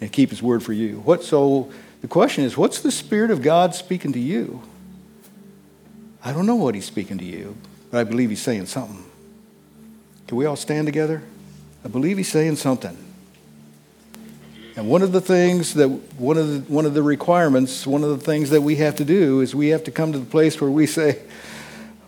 And 0.00 0.12
keep 0.12 0.30
His 0.30 0.40
word 0.40 0.62
for 0.62 0.72
you. 0.72 1.00
What 1.00 1.24
so? 1.24 1.72
The 2.02 2.06
question 2.06 2.44
is, 2.44 2.56
what's 2.56 2.80
the 2.80 2.92
Spirit 2.92 3.32
of 3.32 3.42
God 3.42 3.74
speaking 3.74 4.12
to 4.12 4.20
you? 4.20 4.62
I 6.24 6.32
don't 6.32 6.46
know 6.46 6.54
what 6.54 6.76
He's 6.76 6.84
speaking 6.84 7.18
to 7.18 7.24
you, 7.24 7.56
but 7.90 7.98
I 7.98 8.04
believe 8.04 8.30
He's 8.30 8.40
saying 8.40 8.66
something. 8.66 9.04
Can 10.28 10.36
we 10.36 10.46
all 10.46 10.54
stand 10.54 10.86
together? 10.86 11.24
I 11.84 11.88
believe 11.88 12.16
He's 12.16 12.30
saying 12.30 12.54
something. 12.56 12.96
And 14.76 14.88
one 14.88 15.02
of 15.02 15.10
the 15.10 15.20
things 15.20 15.74
that, 15.74 15.88
one 15.88 16.38
of 16.38 16.46
the, 16.46 16.72
one 16.72 16.86
of 16.86 16.94
the 16.94 17.02
requirements, 17.02 17.88
one 17.88 18.04
of 18.04 18.10
the 18.10 18.24
things 18.24 18.50
that 18.50 18.60
we 18.60 18.76
have 18.76 18.94
to 18.96 19.04
do 19.04 19.40
is 19.40 19.52
we 19.52 19.70
have 19.70 19.82
to 19.82 19.90
come 19.90 20.12
to 20.12 20.18
the 20.20 20.30
place 20.30 20.60
where 20.60 20.70
we 20.70 20.86
say, 20.86 21.22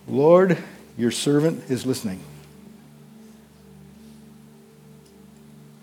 Lord, 0.07 0.57
your 0.97 1.11
servant 1.11 1.69
is 1.69 1.85
listening. 1.85 2.19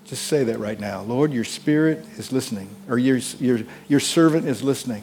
Just 0.04 0.26
say 0.26 0.44
that 0.44 0.58
right 0.58 0.80
now. 0.80 1.02
Lord, 1.02 1.32
your 1.32 1.44
spirit 1.44 2.04
is 2.16 2.32
listening, 2.32 2.70
or 2.88 2.98
your, 2.98 3.18
your, 3.38 3.60
your 3.88 4.00
servant 4.00 4.46
is 4.46 4.62
listening. 4.62 5.02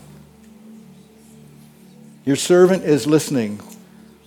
Your 2.25 2.35
servant 2.35 2.83
is 2.83 3.05
listening. 3.05 3.59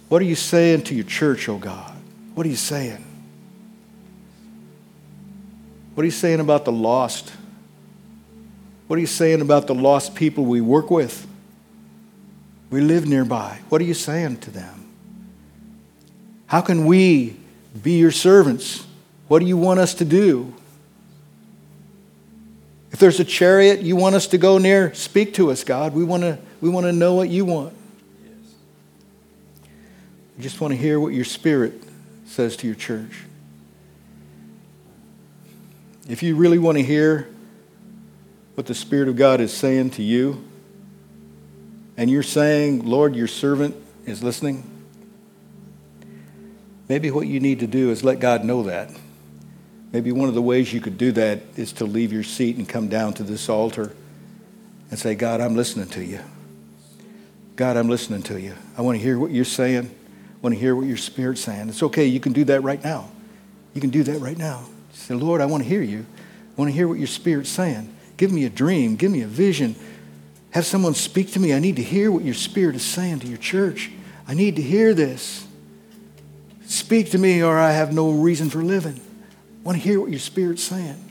What 0.08 0.22
are 0.22 0.24
you 0.24 0.36
saying 0.36 0.82
to 0.84 0.94
your 0.94 1.04
church, 1.04 1.48
oh 1.48 1.58
God? 1.58 1.92
What 2.34 2.46
are 2.46 2.48
you 2.48 2.56
saying? 2.56 3.04
What 5.94 6.02
are 6.02 6.06
you 6.06 6.12
saying 6.12 6.38
about 6.38 6.64
the 6.64 6.70
lost? 6.70 7.32
What 8.86 8.96
are 8.96 9.00
you 9.00 9.06
saying 9.06 9.40
about 9.40 9.66
the 9.66 9.74
lost 9.74 10.14
people 10.14 10.44
we 10.44 10.60
work 10.60 10.92
with? 10.92 11.26
We 12.70 12.80
live 12.80 13.04
nearby. 13.04 13.58
What 13.68 13.80
are 13.80 13.84
you 13.84 13.94
saying 13.94 14.38
to 14.38 14.52
them? 14.52 14.77
How 16.48 16.60
can 16.60 16.86
we 16.86 17.36
be 17.80 17.92
your 17.98 18.10
servants? 18.10 18.84
What 19.28 19.38
do 19.38 19.46
you 19.46 19.56
want 19.56 19.78
us 19.78 19.94
to 19.94 20.04
do? 20.04 20.54
If 22.90 22.98
there's 22.98 23.20
a 23.20 23.24
chariot 23.24 23.82
you 23.82 23.96
want 23.96 24.14
us 24.14 24.26
to 24.28 24.38
go 24.38 24.58
near, 24.58 24.92
speak 24.94 25.34
to 25.34 25.50
us, 25.50 25.62
God. 25.62 25.94
We 25.94 26.04
want 26.04 26.22
to, 26.22 26.38
we 26.60 26.68
want 26.70 26.86
to 26.86 26.92
know 26.92 27.14
what 27.14 27.28
you 27.28 27.44
want. 27.44 27.74
We 30.36 30.42
just 30.42 30.60
want 30.60 30.72
to 30.72 30.76
hear 30.76 30.98
what 30.98 31.12
your 31.12 31.24
spirit 31.24 31.74
says 32.26 32.56
to 32.56 32.66
your 32.66 32.76
church. 32.76 33.24
If 36.08 36.22
you 36.22 36.34
really 36.34 36.58
want 36.58 36.78
to 36.78 36.84
hear 36.84 37.28
what 38.54 38.66
the 38.66 38.74
Spirit 38.74 39.08
of 39.08 39.16
God 39.16 39.40
is 39.40 39.52
saying 39.52 39.90
to 39.90 40.02
you, 40.02 40.42
and 41.98 42.10
you're 42.10 42.22
saying, 42.22 42.86
Lord, 42.86 43.14
your 43.14 43.26
servant 43.26 43.76
is 44.06 44.22
listening, 44.22 44.77
maybe 46.88 47.10
what 47.10 47.26
you 47.26 47.40
need 47.40 47.60
to 47.60 47.66
do 47.66 47.90
is 47.90 48.02
let 48.04 48.20
God 48.20 48.44
know 48.44 48.64
that. 48.64 48.90
Maybe 49.92 50.12
one 50.12 50.28
of 50.28 50.34
the 50.34 50.42
ways 50.42 50.72
you 50.72 50.80
could 50.80 50.98
do 50.98 51.12
that 51.12 51.40
is 51.56 51.72
to 51.74 51.84
leave 51.84 52.12
your 52.12 52.22
seat 52.22 52.56
and 52.56 52.68
come 52.68 52.88
down 52.88 53.14
to 53.14 53.22
this 53.22 53.48
altar 53.48 53.92
and 54.90 54.98
say, 54.98 55.14
God, 55.14 55.40
I'm 55.40 55.56
listening 55.56 55.88
to 55.90 56.04
you. 56.04 56.20
God, 57.56 57.76
I'm 57.76 57.88
listening 57.88 58.22
to 58.24 58.40
you. 58.40 58.54
I 58.76 58.82
want 58.82 58.98
to 58.98 59.02
hear 59.02 59.18
what 59.18 59.30
you're 59.30 59.44
saying. 59.44 59.86
I 59.86 60.40
want 60.42 60.54
to 60.54 60.60
hear 60.60 60.76
what 60.76 60.86
your 60.86 60.96
spirit's 60.96 61.40
saying. 61.40 61.68
It's 61.68 61.82
okay. 61.82 62.06
You 62.06 62.20
can 62.20 62.32
do 62.32 62.44
that 62.44 62.62
right 62.62 62.82
now. 62.82 63.08
You 63.74 63.80
can 63.80 63.90
do 63.90 64.02
that 64.04 64.18
right 64.20 64.36
now. 64.36 64.64
Say, 64.92 65.14
Lord, 65.14 65.40
I 65.40 65.46
want 65.46 65.62
to 65.62 65.68
hear 65.68 65.82
you. 65.82 66.04
I 66.58 66.60
want 66.60 66.70
to 66.70 66.74
hear 66.74 66.88
what 66.88 66.98
your 66.98 67.06
Spirit's 67.06 67.50
saying. 67.50 67.94
Give 68.16 68.32
me 68.32 68.44
a 68.44 68.50
dream. 68.50 68.96
Give 68.96 69.12
me 69.12 69.22
a 69.22 69.26
vision. 69.28 69.76
Have 70.50 70.66
someone 70.66 70.94
speak 70.94 71.32
to 71.32 71.40
me. 71.40 71.54
I 71.54 71.60
need 71.60 71.76
to 71.76 71.82
hear 71.82 72.10
what 72.10 72.24
your 72.24 72.34
Spirit 72.34 72.74
is 72.74 72.82
saying 72.82 73.20
to 73.20 73.28
your 73.28 73.38
church. 73.38 73.90
I 74.26 74.34
need 74.34 74.56
to 74.56 74.62
hear 74.62 74.94
this. 74.94 75.46
Speak 76.68 77.12
to 77.12 77.18
me, 77.18 77.42
or 77.42 77.56
I 77.56 77.72
have 77.72 77.94
no 77.94 78.10
reason 78.10 78.50
for 78.50 78.62
living. 78.62 79.00
I 79.00 79.64
want 79.64 79.78
to 79.78 79.82
hear 79.82 79.98
what 79.98 80.10
your 80.10 80.18
Spirit's 80.18 80.62
saying. 80.62 81.02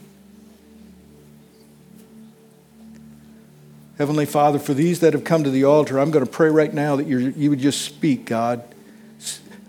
Heavenly 3.97 4.27
Father, 4.27 4.59
for 4.59 4.75
these 4.75 4.99
that 4.99 5.13
have 5.13 5.23
come 5.23 5.43
to 5.43 5.49
the 5.49 5.63
altar, 5.63 5.99
I'm 5.99 6.11
going 6.11 6.23
to 6.23 6.29
pray 6.29 6.49
right 6.49 6.71
now 6.71 6.97
that 6.97 7.07
you 7.07 7.49
would 7.49 7.57
just 7.57 7.81
speak, 7.81 8.25
God. 8.25 8.63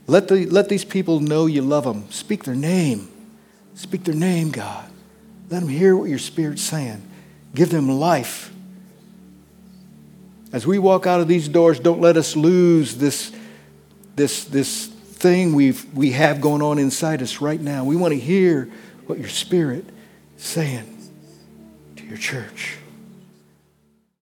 Let, 0.07 0.29
the, 0.29 0.45
let 0.45 0.69
these 0.69 0.85
people 0.85 1.21
know 1.21 1.47
you 1.47 1.63
love 1.63 1.85
them. 1.85 2.11
Speak 2.11 2.45
their 2.45 2.55
name. 2.55 3.09
Speak 3.75 4.05
their 4.05 4.15
name, 4.15 4.51
God. 4.51 4.91
Let 5.49 5.61
them 5.61 5.71
hear 5.71 5.97
what 5.97 6.11
your 6.11 6.19
Spirit's 6.19 6.63
saying. 6.63 7.03
Give 7.55 7.71
them 7.71 7.89
life. 7.89 8.53
As 10.53 10.67
we 10.67 10.79
walk 10.79 11.07
out 11.07 11.21
of 11.21 11.29
these 11.29 11.49
doors, 11.49 11.81
don't 11.81 12.03
let 12.03 12.19
us 12.19 12.37
lose 12.37 12.97
this, 12.97 13.33
this, 14.17 14.45
this 14.45 14.88
thing 15.19 15.55
we've, 15.55 15.85
we 15.95 16.13
have 16.13 16.41
going 16.41 16.63
on 16.63 16.79
inside 16.79 17.23
us 17.23 17.41
right 17.41 17.61
now. 17.61 17.85
We 17.85 17.97
want 17.97 18.15
to 18.15 18.21
hear 18.21 18.71
what 19.07 19.19
your 19.19 19.29
Spirit 19.29 19.85
is 20.37 20.45
saying 20.45 20.97
to 21.97 22.05
your 22.05 22.19
church. 22.19 22.77